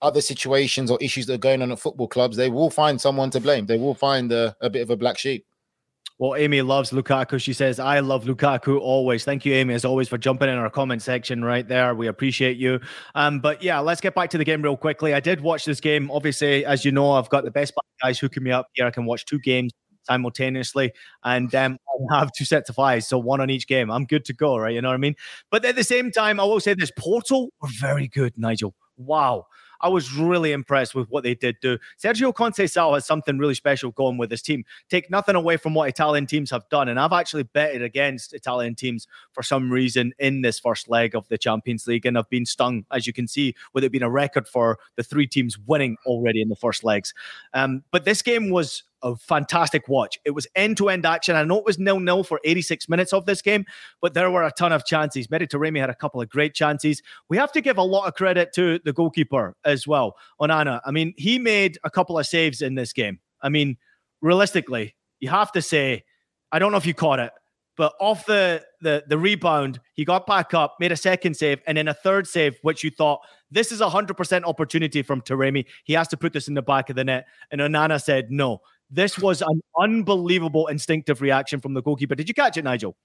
[0.00, 3.30] other situations or issues that are going on at football clubs, they will find someone
[3.30, 3.66] to blame.
[3.66, 5.46] They will find a, a bit of a black sheep.
[6.18, 7.40] Well, Amy loves Lukaku.
[7.40, 9.24] She says, I love Lukaku always.
[9.24, 11.94] Thank you, Amy, as always, for jumping in our comment section right there.
[11.94, 12.80] We appreciate you.
[13.14, 15.14] Um, but yeah, let's get back to the game real quickly.
[15.14, 16.10] I did watch this game.
[16.10, 17.72] Obviously, as you know, I've got the best
[18.02, 18.86] guys hooking me up here.
[18.86, 19.72] I can watch two games
[20.04, 20.92] simultaneously
[21.24, 21.78] and um,
[22.10, 23.90] I have two sets of eyes, so one on each game.
[23.90, 24.74] I'm good to go, right?
[24.74, 25.16] You know what I mean?
[25.50, 28.74] But at the same time, I will say this Porto were very good, Nigel.
[28.96, 29.46] Wow.
[29.82, 31.76] I was really impressed with what they did do.
[32.02, 34.64] Sergio Conceição has something really special going with his team.
[34.88, 38.76] Take nothing away from what Italian teams have done, and I've actually betted against Italian
[38.76, 42.46] teams for some reason in this first leg of the Champions League, and I've been
[42.46, 45.96] stung, as you can see, with it being a record for the three teams winning
[46.06, 47.12] already in the first legs.
[47.52, 50.18] Um, but this game was a fantastic watch.
[50.24, 51.36] It was end to end action.
[51.36, 53.64] I know it was nil nil for 86 minutes of this game,
[54.00, 55.26] but there were a ton of chances.
[55.26, 57.02] Taremi had a couple of great chances.
[57.28, 60.80] We have to give a lot of credit to the goalkeeper as well, Onana.
[60.84, 63.20] I mean, he made a couple of saves in this game.
[63.42, 63.76] I mean,
[64.20, 66.04] realistically, you have to say,
[66.50, 67.32] I don't know if you caught it,
[67.76, 71.78] but off the, the the rebound, he got back up, made a second save, and
[71.78, 75.64] then a third save, which you thought this is a hundred percent opportunity from Taremi.
[75.84, 77.26] He has to put this in the back of the net.
[77.50, 78.60] And Onana said, No,
[78.92, 82.14] this was an unbelievable instinctive reaction from the goalkeeper.
[82.14, 82.96] Did you catch it, Nigel?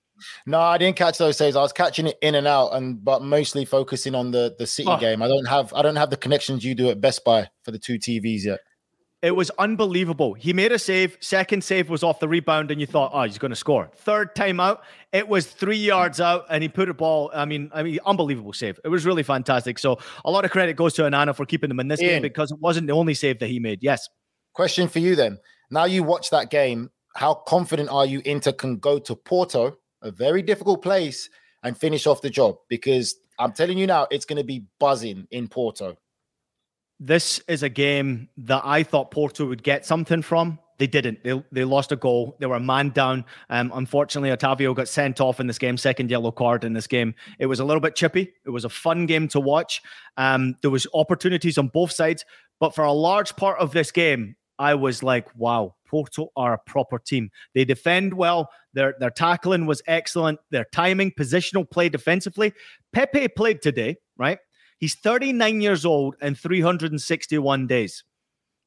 [0.45, 1.55] No, I didn't catch those saves.
[1.55, 4.89] I was catching it in and out, and but mostly focusing on the the City
[4.89, 4.99] oh.
[4.99, 5.21] game.
[5.21, 7.79] I don't have I don't have the connections you do at Best Buy for the
[7.79, 8.59] two TVs yet.
[9.23, 10.35] It was unbelievable.
[10.35, 11.17] He made a save.
[11.21, 13.89] Second save was off the rebound, and you thought, oh, he's going to score.
[13.95, 17.31] Third time out, it was three yards out, and he put a ball.
[17.33, 18.79] I mean, I mean, unbelievable save.
[18.83, 19.79] It was really fantastic.
[19.79, 22.11] So a lot of credit goes to Onana for keeping them in this Ian.
[22.11, 23.79] game because it wasn't the only save that he made.
[23.81, 24.07] Yes.
[24.53, 25.39] Question for you then.
[25.69, 26.91] Now you watch that game.
[27.15, 31.29] How confident are you Inter can go to Porto, a very difficult place,
[31.63, 32.57] and finish off the job?
[32.69, 35.97] Because I'm telling you now, it's going to be buzzing in Porto.
[36.99, 40.59] This is a game that I thought Porto would get something from.
[40.79, 41.23] They didn't.
[41.23, 42.37] They, they lost a goal.
[42.39, 43.25] They were man down.
[43.49, 47.15] Um, unfortunately, Otavio got sent off in this game, second yellow card in this game.
[47.39, 48.33] It was a little bit chippy.
[48.45, 49.81] It was a fun game to watch.
[50.17, 52.25] Um, there was opportunities on both sides,
[52.59, 56.57] but for a large part of this game, I was like, wow, Porto are a
[56.57, 57.29] proper team.
[57.53, 58.49] They defend well.
[58.73, 60.39] Their their tackling was excellent.
[60.51, 62.53] Their timing, positional play defensively.
[62.93, 64.39] Pepe played today, right?
[64.79, 68.03] He's 39 years old and 361 days.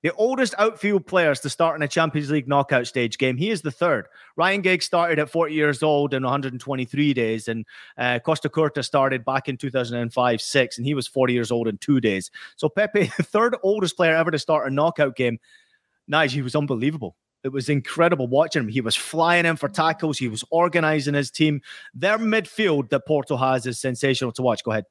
[0.02, 3.36] The oldest outfield players to start in a Champions League knockout stage game.
[3.36, 4.06] He is the third.
[4.34, 7.66] Ryan Giggs started at 40 years old and 123 days, and
[7.98, 12.00] uh, Costacurta started back in 2005 6, and he was 40 years old in two
[12.00, 12.30] days.
[12.56, 15.38] So Pepe, the third oldest player ever to start a knockout game,
[16.10, 17.16] Nige, he was unbelievable.
[17.42, 18.68] It was incredible watching him.
[18.68, 20.18] He was flying in for tackles.
[20.18, 21.62] He was organizing his team.
[21.94, 24.62] Their midfield that Porto has is sensational to watch.
[24.62, 24.84] Go ahead.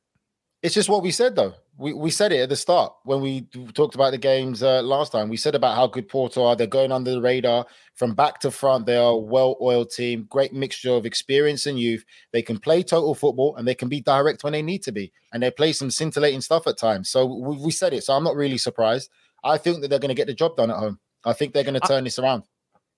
[0.62, 1.54] It's just what we said, though.
[1.78, 5.14] We, we said it at the start when we talked about the games uh, last
[5.14, 5.30] time.
[5.30, 6.56] We said about how good Porto are.
[6.58, 8.86] They're going under the radar from back to front.
[8.86, 12.04] They are a well oiled team, great mixture of experience and youth.
[12.34, 15.14] They can play total football and they can be direct when they need to be.
[15.32, 17.10] And they play some scintillating stuff at times.
[17.10, 18.04] So we, we said it.
[18.04, 19.10] So I'm not really surprised.
[19.42, 21.00] I think that they're going to get the job done at home.
[21.26, 22.44] I think they're going to turn I, this around.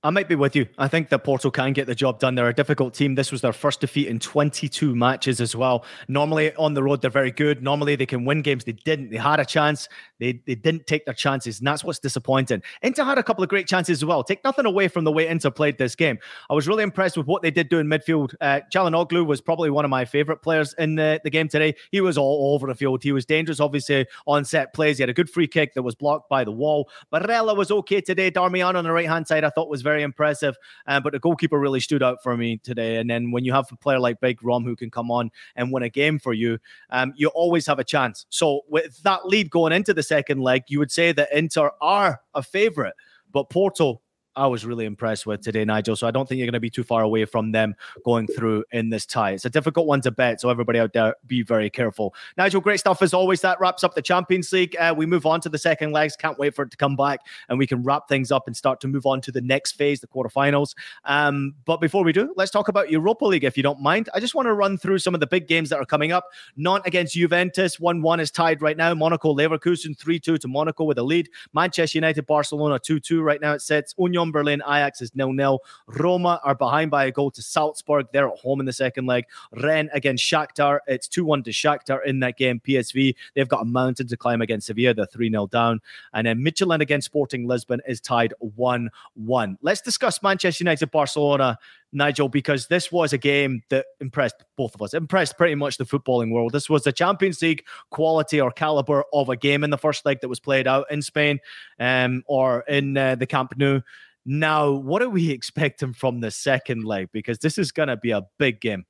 [0.04, 0.66] I might be with you.
[0.80, 2.34] I think that Porto can get the job done.
[2.34, 3.14] They're a difficult team.
[3.14, 5.86] This was their first defeat in 22 matches as well.
[6.08, 7.62] Normally on the road, they're very good.
[7.62, 8.64] Normally they can win games.
[8.64, 9.12] They didn't.
[9.12, 9.88] They had a chance.
[10.18, 12.64] They, they didn't take their chances, and that's what's disappointing.
[12.82, 14.24] Inter had a couple of great chances as well.
[14.24, 16.18] Take nothing away from the way Inter played this game.
[16.50, 18.34] I was really impressed with what they did do in midfield.
[18.42, 21.76] Uh, Calhanoglu was probably one of my favorite players in the, the game today.
[21.92, 23.04] He was all over the field.
[23.04, 24.98] He was dangerous, obviously, on set plays.
[24.98, 26.90] He had a good free kick that was blocked by the wall.
[27.14, 28.32] Barella was okay today.
[28.32, 30.56] Darmian on the right hand side, I thought was very impressive.
[30.88, 32.98] Uh, but the goalkeeper really stood out for me today.
[32.98, 35.72] And then when you have a player like Big Rom who can come on and
[35.72, 38.26] win a game for you, um, you always have a chance.
[38.30, 42.22] So with that lead going into the second leg, you would say that Inter are
[42.34, 42.94] a favourite.
[43.32, 44.02] But Porto
[44.36, 45.96] I was really impressed with today, Nigel.
[45.96, 47.76] So I don't think you're going to be too far away from them
[48.06, 49.32] going through in this tie.
[49.32, 52.16] It's a difficult one to bet, so everybody out there be very careful.
[52.38, 53.42] Nigel, great stuff as always.
[53.42, 54.76] That wraps up the Champions League.
[54.80, 56.16] Uh, we move on to the second legs.
[56.16, 58.80] Can't wait for it to come back and we can wrap things up and start
[58.82, 60.76] to move on to the next phase, the quarterfinals.
[61.06, 64.10] Um, but before we do, let's talk about Europa League if you don't mind.
[64.14, 66.28] I just want to run through some of the big games that are coming up.
[66.56, 68.94] Nantes against Juventus, 1 1 is tied right now.
[68.94, 71.30] Monaco Leverkusen 3 2 to Monaco with a lead.
[71.54, 73.54] Manchester United Barcelona 2 2 right now.
[73.54, 75.60] It sets Union Union Berlin, Ajax is nil nil.
[75.88, 78.08] Roma are behind by a goal to Salzburg.
[78.14, 79.26] They're at home in the second leg.
[79.62, 80.80] Rennes against Shakhtar.
[80.88, 82.62] It's 2 1 to Shakhtar in that game.
[82.66, 84.94] PSV, they've got a mountain to climb against Sevilla.
[84.94, 85.82] They're 3 0 down.
[86.14, 89.58] And then Midtjylland against Sporting Lisbon is tied 1 1.
[89.62, 91.58] Let's discuss Manchester United Barcelona.
[91.94, 95.84] Nigel, because this was a game that impressed both of us, impressed pretty much the
[95.84, 96.54] footballing world.
[96.54, 100.22] This was the Champions League quality or caliber of a game in the first leg
[100.22, 101.40] that was played out in Spain
[101.80, 103.82] um, or in uh, the Camp Nou.
[104.26, 107.10] Now, what are we expecting from the second leg?
[107.12, 108.86] Because this is going to be a big game.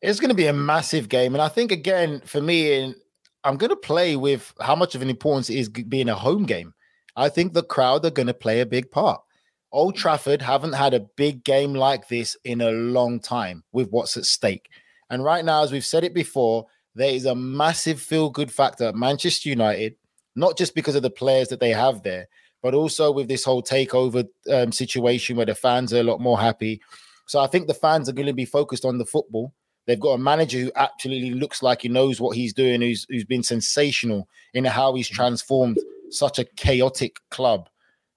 [0.00, 1.34] It's going to be a massive game.
[1.34, 2.94] And I think, again, for me,
[3.44, 6.44] I'm going to play with how much of an importance it is being a home
[6.44, 6.74] game.
[7.16, 9.20] I think the crowd are going to play a big part.
[9.70, 14.16] Old Trafford haven't had a big game like this in a long time with what's
[14.16, 14.68] at stake.
[15.10, 18.84] And right now, as we've said it before, there is a massive feel good factor
[18.84, 19.96] at Manchester United,
[20.34, 22.28] not just because of the players that they have there,
[22.62, 26.38] but also with this whole takeover um, situation where the fans are a lot more
[26.38, 26.80] happy.
[27.26, 29.52] So I think the fans are going to be focused on the football.
[29.86, 33.24] They've got a manager who absolutely looks like he knows what he's doing, who's who's
[33.24, 35.78] been sensational in how he's transformed
[36.10, 37.68] such a chaotic club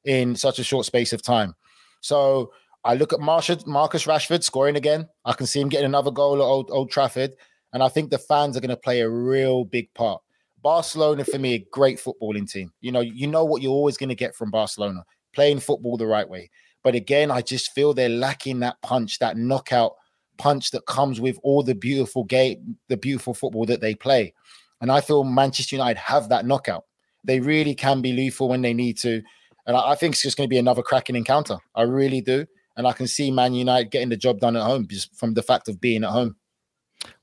[0.05, 1.55] in such a short space of time.
[2.01, 2.51] So
[2.83, 5.07] I look at Marcus Rashford scoring again.
[5.25, 7.33] I can see him getting another goal at Old, Old Trafford.
[7.73, 10.21] And I think the fans are going to play a real big part.
[10.61, 12.71] Barcelona for me, a great footballing team.
[12.81, 16.07] You know, you know what you're always going to get from Barcelona, playing football the
[16.07, 16.49] right way.
[16.83, 19.93] But again, I just feel they're lacking that punch, that knockout
[20.37, 24.33] punch that comes with all the beautiful game, the beautiful football that they play.
[24.81, 26.85] And I feel Manchester United have that knockout.
[27.23, 29.21] They really can be lethal when they need to.
[29.65, 31.57] And I, I think it's just going to be another cracking encounter.
[31.75, 32.45] I really do.
[32.77, 35.43] And I can see Man United getting the job done at home just from the
[35.43, 36.35] fact of being at home.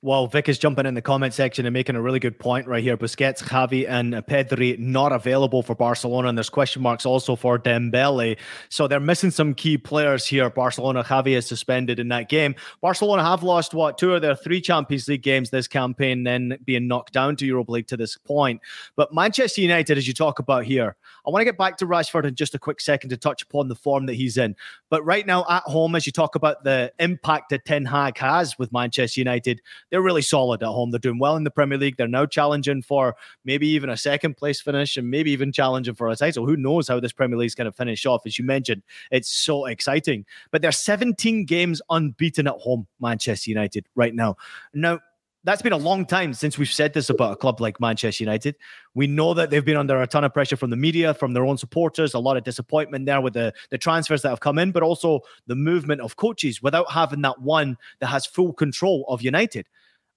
[0.00, 2.82] Well, Vic is jumping in the comment section and making a really good point right
[2.82, 2.96] here.
[2.96, 8.38] Busquets, Xavi, and Pedri not available for Barcelona, and there's question marks also for Dembele.
[8.68, 10.50] So they're missing some key players here.
[10.50, 12.54] Barcelona, Xavi is suspended in that game.
[12.80, 16.86] Barcelona have lost what two of their three Champions League games this campaign, then being
[16.86, 18.60] knocked down to Europa League to this point.
[18.94, 20.94] But Manchester United, as you talk about here,
[21.26, 23.66] I want to get back to Rashford in just a quick second to touch upon
[23.66, 24.54] the form that he's in.
[24.90, 28.56] But right now at home, as you talk about the impact that Ten Hag has
[28.60, 29.60] with Manchester United
[29.90, 30.90] they're really solid at home.
[30.90, 31.96] They're doing well in the Premier League.
[31.96, 36.08] They're now challenging for maybe even a second place finish and maybe even challenging for
[36.08, 36.46] a title.
[36.46, 38.22] Who knows how this Premier League is going to finish off?
[38.26, 40.24] As you mentioned, it's so exciting.
[40.50, 44.36] But they're 17 games unbeaten at home, Manchester United, right now.
[44.74, 45.00] Now,
[45.44, 48.56] that's been a long time since we've said this about a club like Manchester United.
[48.94, 51.44] We know that they've been under a ton of pressure from the media, from their
[51.44, 54.72] own supporters, a lot of disappointment there with the, the transfers that have come in,
[54.72, 59.22] but also the movement of coaches without having that one that has full control of
[59.22, 59.66] United.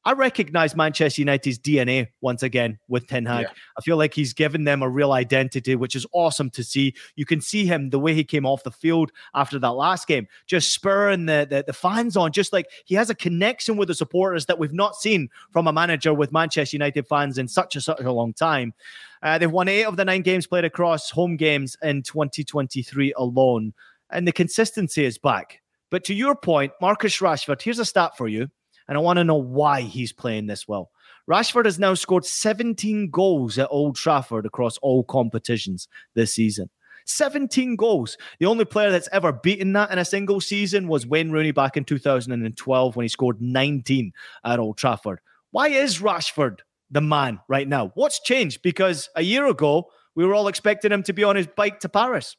[0.04, 3.44] I recognize Manchester United's DNA once again with Ten Hag.
[3.44, 3.54] Yeah.
[3.78, 6.96] I feel like he's given them a real identity, which is awesome to see.
[7.16, 10.28] You can see him the way he came off the field after that last game,
[10.48, 13.94] just spurring the, the, the fans on, just like he has a connection with the
[13.94, 17.82] supporters that we've not seen from a manager with Manchester United fans in such a
[17.82, 18.74] such a long time.
[19.22, 23.72] Uh, they've won eight of the nine games played across home games in 2023 alone,
[24.10, 25.62] and the consistency is back.
[25.92, 28.50] But to your point, Marcus Rashford, here's a stat for you
[28.92, 30.92] and I want to know why he's playing this well.
[31.26, 36.70] Rashford has now scored 17 goals at Old Trafford across all competitions this season.
[37.06, 38.18] 17 goals.
[38.42, 41.78] The only player that's ever beaten that in a single season was Wayne Rooney back
[41.78, 44.12] in 2012 when he scored 19
[44.44, 45.22] at Old Trafford.
[45.52, 47.94] Why is Rashford the man right now?
[47.96, 48.62] What's changed?
[48.62, 49.86] Because a year ago,
[50.16, 52.36] we were all expecting him to be on his bike to Paris.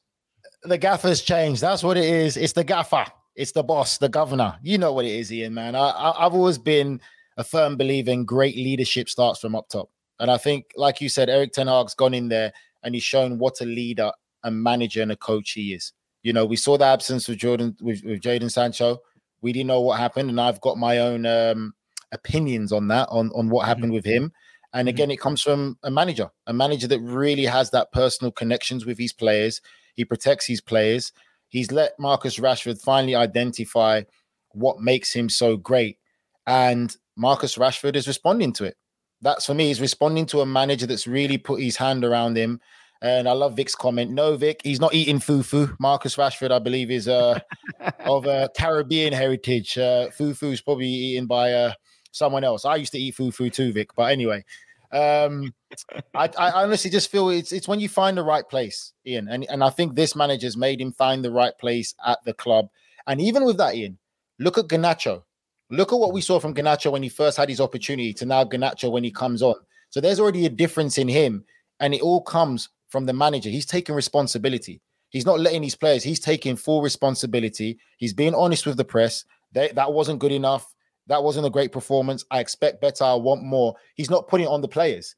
[0.64, 1.62] the gaffer's changed.
[1.62, 2.36] That's what it is.
[2.36, 3.06] It's the gaffer.
[3.34, 4.58] It's the boss, the governor.
[4.62, 5.74] You know what it is, Ian, man.
[5.74, 7.00] I, I, I've always been
[7.36, 9.90] a firm believer in great leadership starts from up top.
[10.20, 12.52] And I think, like you said, Erik Ten Hag's gone in there
[12.82, 14.12] and he's shown what a leader,
[14.42, 15.92] a manager, and a coach he is.
[16.22, 18.98] You know, we saw the absence of Jordan with, with Jadon Sancho.
[19.40, 21.74] We didn't know what happened, and I've got my own um,
[22.12, 23.94] opinions on that, on on what happened mm-hmm.
[23.94, 24.32] with him.
[24.72, 25.12] And again, mm-hmm.
[25.12, 29.12] it comes from a manager, a manager that really has that personal connections with his
[29.12, 29.60] players.
[29.94, 31.12] He protects his players.
[31.52, 34.02] He's let Marcus Rashford finally identify
[34.50, 35.98] what makes him so great.
[36.46, 38.76] And Marcus Rashford is responding to it
[39.22, 39.68] that's for me.
[39.68, 42.60] He's responding to a manager that's really put his hand around him.
[43.00, 44.12] And I love Vic's comment.
[44.12, 45.74] No, Vic, he's not eating fufu.
[45.80, 47.38] Marcus Rashford, I believe, is uh,
[48.00, 49.78] of a Caribbean heritage.
[49.78, 51.72] Uh, fufu is probably eaten by uh,
[52.12, 52.64] someone else.
[52.64, 53.90] I used to eat fufu too, Vic.
[53.96, 54.44] But anyway,
[54.92, 55.54] um,
[56.14, 59.28] I, I, honestly just feel it's it's when you find the right place, Ian.
[59.28, 62.68] And, and I think this manager's made him find the right place at the club.
[63.06, 63.98] And even with that, Ian,
[64.38, 65.22] look at Garnacho.
[65.70, 68.44] Look at what we saw from Garnacho when he first had his opportunity to now
[68.44, 69.54] Garnacho when he comes on.
[69.88, 71.44] So there's already a difference in him,
[71.80, 73.48] and it all comes from the manager.
[73.48, 74.82] He's taking responsibility.
[75.08, 76.02] He's not letting his players.
[76.02, 77.78] He's taking full responsibility.
[77.98, 79.24] He's being honest with the press.
[79.52, 80.71] They, that wasn't good enough.
[81.08, 82.24] That wasn't a great performance.
[82.30, 83.04] I expect better.
[83.04, 83.74] I want more.
[83.94, 85.16] He's not putting it on the players.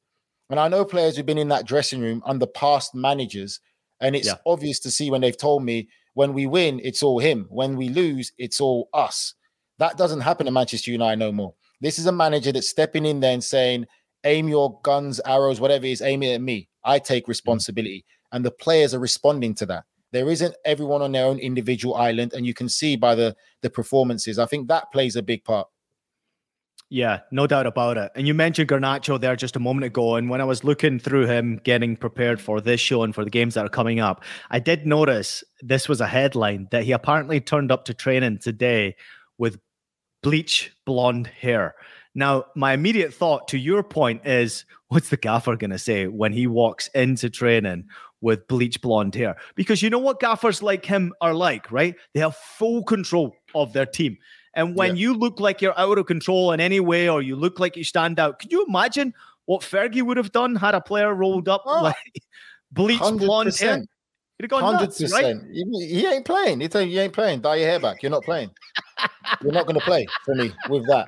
[0.50, 3.60] And I know players who've been in that dressing room under past managers,
[4.00, 4.34] and it's yeah.
[4.46, 7.46] obvious to see when they've told me when we win, it's all him.
[7.48, 9.34] When we lose, it's all us.
[9.78, 11.54] That doesn't happen at Manchester United no more.
[11.80, 13.86] This is a manager that's stepping in there and saying,
[14.24, 16.68] aim your guns, arrows, whatever it is, aim it at me.
[16.84, 17.28] I take mm.
[17.28, 18.04] responsibility.
[18.32, 19.84] And the players are responding to that.
[20.12, 23.70] There isn't everyone on their own individual island, and you can see by the the
[23.70, 24.38] performances.
[24.38, 25.66] I think that plays a big part.
[26.90, 28.12] Yeah, no doubt about it.
[28.14, 30.16] And you mentioned Garnacho there just a moment ago.
[30.16, 33.30] And when I was looking through him getting prepared for this show and for the
[33.30, 37.40] games that are coming up, I did notice this was a headline that he apparently
[37.40, 38.96] turned up to training today
[39.38, 39.58] with
[40.22, 41.74] bleach blonde hair.
[42.14, 46.32] Now, my immediate thought to your point is what's the gaffer going to say when
[46.32, 47.86] he walks into training
[48.20, 49.36] with bleach blonde hair?
[49.56, 51.96] Because you know what gaffers like him are like, right?
[52.12, 54.16] They have full control of their team.
[54.56, 55.02] And when yeah.
[55.02, 57.84] you look like you're out of control in any way or you look like you
[57.84, 59.14] stand out, can you imagine
[59.46, 62.22] what Fergie would have done had a player rolled up oh, like
[62.72, 63.18] bleach 100%.
[63.18, 63.84] blonde hair?
[64.38, 64.80] He'd have gone 100%.
[64.80, 65.36] Nuts, right?
[65.52, 66.60] He, he ain't playing.
[66.60, 67.40] He you ain't playing.
[67.40, 68.02] Dye your hair back.
[68.02, 68.50] You're not playing.
[69.42, 71.06] You're not going to play for me with that.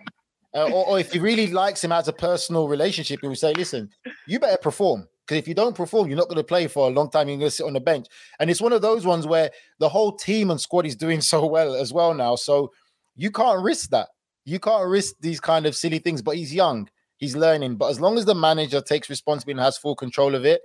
[0.55, 3.53] Uh, or, or, if he really likes him as a personal relationship, he would say,
[3.53, 3.91] listen,
[4.27, 5.07] you better perform.
[5.27, 7.29] Because if you don't perform, you're not going to play for a long time.
[7.29, 8.07] You're going to sit on the bench.
[8.39, 11.45] And it's one of those ones where the whole team and squad is doing so
[11.47, 12.37] well as well now.
[12.37, 12.73] So
[13.17, 14.09] you can't risk that.
[14.45, 16.23] You can't risk these kind of silly things.
[16.23, 17.77] But he's young, he's learning.
[17.77, 20.63] But as long as the manager takes responsibility and has full control of it,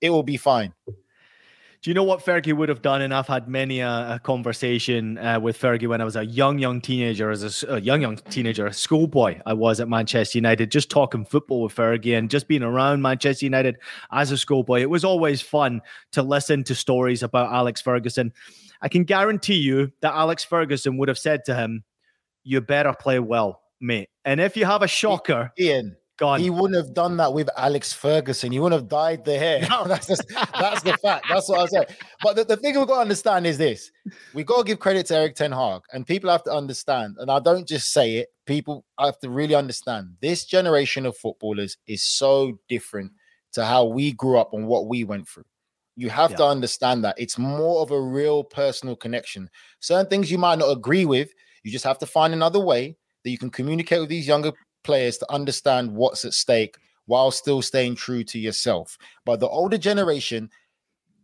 [0.00, 0.74] it will be fine.
[1.82, 3.00] Do you know what Fergie would have done?
[3.00, 6.58] And I've had many a, a conversation uh, with Fergie when I was a young,
[6.58, 9.40] young teenager, as a, a, young, young teenager, a schoolboy.
[9.46, 13.46] I was at Manchester United, just talking football with Fergie and just being around Manchester
[13.46, 13.78] United
[14.12, 14.82] as a schoolboy.
[14.82, 15.80] It was always fun
[16.12, 18.34] to listen to stories about Alex Ferguson.
[18.82, 21.84] I can guarantee you that Alex Ferguson would have said to him,
[22.44, 26.38] "You better play well, mate." And if you have a shocker, Ian, Gone.
[26.38, 28.52] He wouldn't have done that with Alex Ferguson.
[28.52, 29.66] He wouldn't have dyed the hair.
[29.70, 29.84] No.
[29.88, 31.24] that's, just, that's the fact.
[31.30, 31.96] That's what I said.
[32.22, 33.90] But the, the thing we've got to understand is this:
[34.34, 37.16] we've got to give credit to Erik Ten Hag, and people have to understand.
[37.20, 40.10] And I don't just say it; people have to really understand.
[40.20, 43.12] This generation of footballers is so different
[43.52, 45.46] to how we grew up and what we went through.
[45.96, 46.36] You have yeah.
[46.36, 49.48] to understand that it's more of a real personal connection.
[49.80, 51.32] Certain things you might not agree with,
[51.62, 54.52] you just have to find another way that you can communicate with these younger
[54.82, 58.96] players to understand what's at stake while still staying true to yourself.
[59.24, 60.50] But the older generation,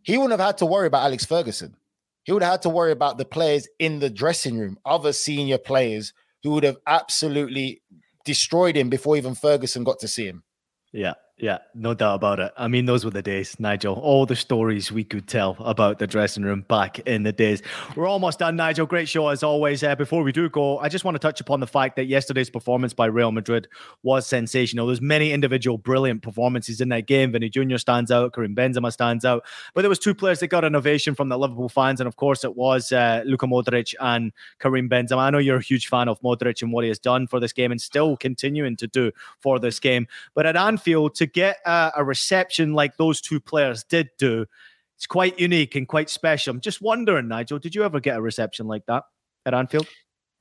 [0.03, 1.75] he wouldn't have had to worry about Alex Ferguson.
[2.23, 5.57] He would have had to worry about the players in the dressing room, other senior
[5.57, 6.13] players
[6.43, 7.81] who would have absolutely
[8.25, 10.43] destroyed him before even Ferguson got to see him.
[10.91, 12.51] Yeah, yeah, no doubt about it.
[12.57, 13.93] I mean, those were the days, Nigel.
[13.93, 17.61] All the stories we could tell about the dressing room back in the days.
[17.95, 18.87] We're almost done, Nigel.
[18.87, 19.83] Great show as always.
[19.83, 22.49] Uh, before we do go, I just want to touch upon the fact that yesterday's
[22.49, 23.67] performance by Real Madrid
[24.01, 24.87] was sensational.
[24.87, 27.31] There's many individual brilliant performances in that game.
[27.31, 27.77] Vini Jr.
[27.77, 31.13] stands out, Karim Benzema stands out, but there was two players that got an ovation
[31.13, 35.19] from the Liverpool fans, and of course it was uh, Luka Modric and Karim Benzema.
[35.19, 37.53] I know you're a huge fan of Modric and what he has done for this
[37.53, 40.07] game, and still continuing to do for this game.
[40.33, 44.45] But at Anfield, to get uh, a reception like those two players did do,
[44.95, 46.51] it's quite unique and quite special.
[46.51, 49.03] I'm just wondering, Nigel, did you ever get a reception like that
[49.45, 49.87] at Anfield?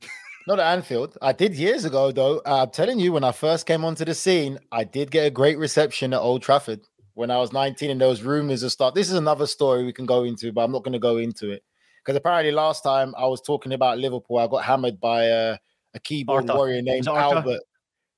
[0.46, 1.18] Not at Anfield.
[1.20, 2.38] I did years ago, though.
[2.38, 5.30] Uh, I'm telling you, when I first came onto the scene, I did get a
[5.30, 6.80] great reception at Old Trafford.
[7.14, 8.94] when I was 19 and there was rumors of stuff.
[8.94, 11.50] This is another story we can go into, but I'm not going to go into
[11.50, 11.62] it
[12.06, 15.56] because apparently last time I was talking about Liverpool, I got hammered by uh,
[15.94, 16.56] a keyboard Arthur.
[16.56, 17.62] warrior named Albert.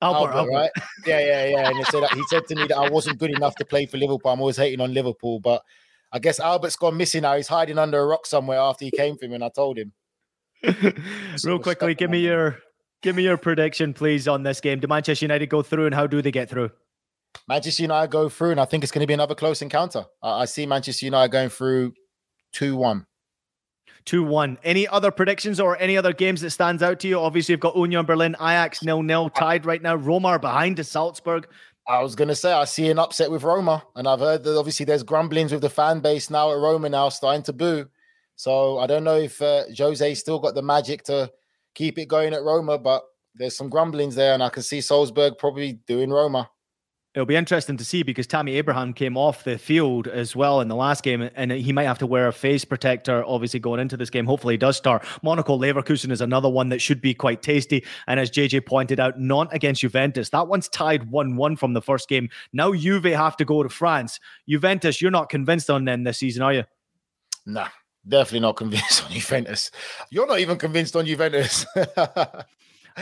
[0.00, 0.52] Albert, Albert.
[0.52, 0.70] right?
[1.06, 1.68] Yeah, yeah, yeah.
[1.68, 3.96] And he said he said to me that I wasn't good enough to play for
[3.96, 4.30] Liverpool.
[4.30, 5.62] I'm always hating on Liverpool, but
[6.12, 7.36] I guess Albert's gone missing now.
[7.36, 9.92] He's hiding under a rock somewhere after he came for me, and I told him.
[11.44, 12.58] Real quickly, give me your
[13.02, 14.80] give me your prediction, please, on this game.
[14.80, 16.70] Do Manchester United go through, and how do they get through?
[17.48, 20.04] Manchester United go through, and I think it's going to be another close encounter.
[20.22, 21.94] I, I see Manchester United going through
[22.52, 23.06] two one.
[24.08, 24.58] 2 1.
[24.64, 27.20] Any other predictions or any other games that stands out to you?
[27.20, 29.96] Obviously, you've got Union Berlin, Ajax nil nil tied right now.
[29.96, 31.46] Roma are behind to Salzburg.
[31.86, 34.58] I was going to say I see an upset with Roma, and I've heard that
[34.58, 37.86] obviously there's grumblings with the fan base now at Roma now starting to boo.
[38.34, 41.30] So I don't know if uh, Jose still got the magic to
[41.74, 43.02] keep it going at Roma, but
[43.34, 46.48] there's some grumblings there, and I can see Salzburg probably doing Roma.
[47.14, 50.68] It'll be interesting to see because Tammy Abraham came off the field as well in
[50.68, 53.96] the last game, and he might have to wear a face protector, obviously, going into
[53.96, 54.26] this game.
[54.26, 55.04] Hopefully, he does start.
[55.22, 57.84] Monaco Leverkusen is another one that should be quite tasty.
[58.06, 60.28] And as JJ pointed out, Nantes against Juventus.
[60.28, 62.28] That one's tied 1 1 from the first game.
[62.52, 64.20] Now, Juve have to go to France.
[64.46, 66.64] Juventus, you're not convinced on them this season, are you?
[67.46, 67.68] Nah,
[68.06, 69.70] definitely not convinced on Juventus.
[70.10, 71.64] You're not even convinced on Juventus.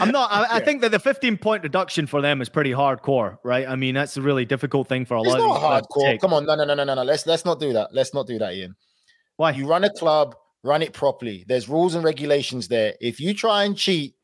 [0.01, 0.31] I'm not.
[0.31, 3.69] I, I, think that the 15 point reduction for them is pretty hardcore, right?
[3.69, 6.21] I mean, that's a really difficult thing for a it's lot not of hardcore.
[6.21, 7.03] Come on, no, no, no, no, no, no.
[7.03, 7.93] Let's let's not do that.
[7.93, 8.77] Let's not do that, Ian.
[9.37, 9.51] Why?
[9.51, 11.45] You run a club, run it properly.
[11.47, 12.95] There's rules and regulations there.
[13.01, 14.15] If you try and cheat,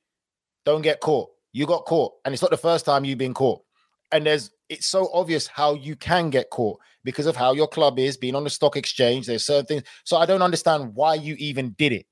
[0.64, 1.30] don't get caught.
[1.52, 3.62] You got caught, and it's not the first time you've been caught.
[4.10, 7.98] And there's it's so obvious how you can get caught because of how your club
[7.98, 9.26] is being on the stock exchange.
[9.26, 9.82] There's certain things.
[10.04, 12.06] So I don't understand why you even did it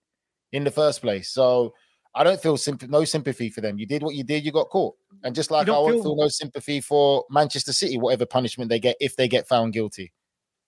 [0.52, 1.30] in the first place.
[1.30, 1.74] So
[2.14, 2.58] I don't feel
[2.88, 3.78] no sympathy for them.
[3.78, 4.96] You did what you did, you got caught.
[5.22, 8.80] And just like I won't feel- feel no sympathy for Manchester City, whatever punishment they
[8.80, 10.12] get if they get found guilty.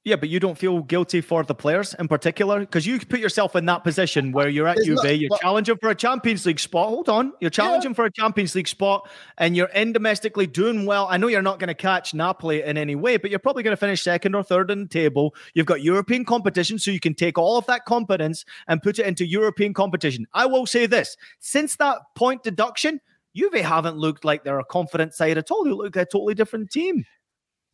[0.04, 3.54] Yeah, but you don't feel guilty for the players in particular because you put yourself
[3.54, 6.58] in that position where you're at There's not- you're but- challenging for a Champions League
[6.58, 6.88] spot.
[6.88, 11.06] Hold on, you're challenging for a Champions League spot, and you're in domestically doing well.
[11.08, 13.76] I know you're not going to catch Napoli in any way, but you're probably going
[13.76, 15.36] to finish second or third in the table.
[15.54, 19.06] You've got European competition, so you can take all of that confidence and put it
[19.06, 20.26] into European competition.
[20.34, 23.00] I will say this: since that point deduction,
[23.36, 25.62] Juve haven't looked like they're a confident side at all.
[25.62, 27.04] They look like a totally different team.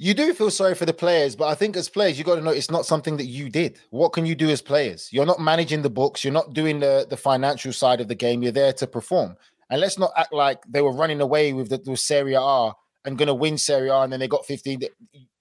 [0.00, 2.40] You do feel sorry for the players, but I think as players, you got to
[2.40, 3.80] know it's not something that you did.
[3.90, 5.08] What can you do as players?
[5.12, 8.40] You're not managing the books, you're not doing the, the financial side of the game,
[8.40, 9.36] you're there to perform.
[9.70, 12.72] And let's not act like they were running away with the with Serie A
[13.04, 14.82] and going to win Serie A and then they got 15.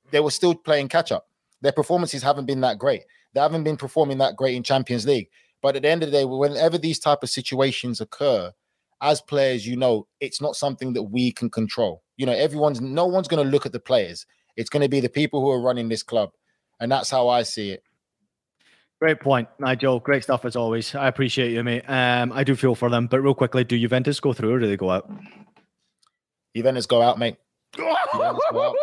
[0.09, 1.27] They were still playing catch up.
[1.61, 3.03] Their performances haven't been that great.
[3.35, 5.29] They haven't been performing that great in Champions League.
[5.61, 8.51] But at the end of the day, whenever these type of situations occur,
[9.01, 12.03] as players, you know, it's not something that we can control.
[12.15, 14.25] You know, everyone's no one's going to look at the players.
[14.57, 16.31] It's going to be the people who are running this club.
[16.79, 17.83] And that's how I see it.
[18.99, 19.99] Great point, Nigel.
[19.99, 20.95] Great stuff as always.
[20.95, 21.83] I appreciate you, mate.
[21.87, 24.67] Um, I do feel for them, but real quickly, do Juventus go through or do
[24.67, 25.09] they go out?
[26.55, 27.37] Juventus go out, mate.
[27.75, 28.75] Go out.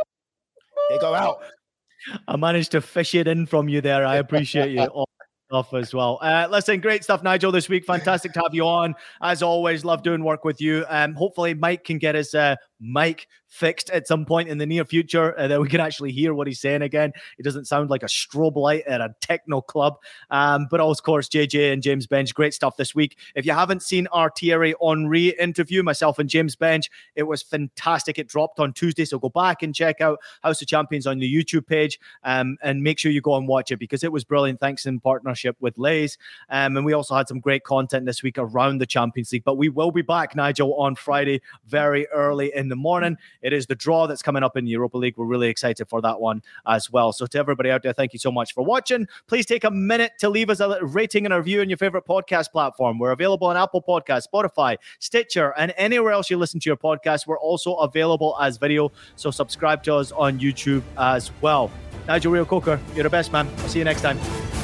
[0.91, 1.43] They go out.
[2.29, 4.07] I managed to fish it in from you there.
[4.07, 4.83] I appreciate you.
[4.85, 5.09] all
[5.51, 6.19] Stuff as well.
[6.23, 7.85] Uh, listen, great stuff, Nigel, this week.
[7.85, 8.95] Fantastic to have you on.
[9.21, 10.87] As always, love doing work with you.
[10.89, 14.85] Um, hopefully, Mike can get his uh, mic fixed at some point in the near
[14.85, 17.13] future uh, that we can actually hear what he's saying again.
[17.39, 19.95] It doesn't sound like a strobe light at a techno club.
[20.31, 23.17] Um, but of course, JJ and James Benge, great stuff this week.
[23.37, 28.19] If you haven't seen our Thierry Henry interview, myself and James Benge, it was fantastic.
[28.19, 31.33] It dropped on Tuesday, so go back and check out House of Champions on the
[31.33, 34.59] YouTube page um, and make sure you go and watch it because it was brilliant.
[34.59, 36.19] Thanks in partnership with Lays.
[36.51, 39.45] Um, and we also had some great content this week around the Champions League.
[39.45, 43.17] But we will be back, Nigel, on Friday very early in the morning.
[43.43, 45.15] It is the draw that's coming up in the Europa League.
[45.17, 47.13] We're really excited for that one as well.
[47.13, 49.07] So, to everybody out there, thank you so much for watching.
[49.27, 52.07] Please take a minute to leave us a rating and a review on your favorite
[52.07, 52.99] podcast platform.
[52.99, 57.27] We're available on Apple Podcasts, Spotify, Stitcher, and anywhere else you listen to your podcast.
[57.27, 58.93] We're also available as video.
[59.17, 61.71] So, subscribe to us on YouTube as well.
[62.07, 63.49] Nigel Reo-Coker, you're the best, man.
[63.59, 64.64] I'll see you next time.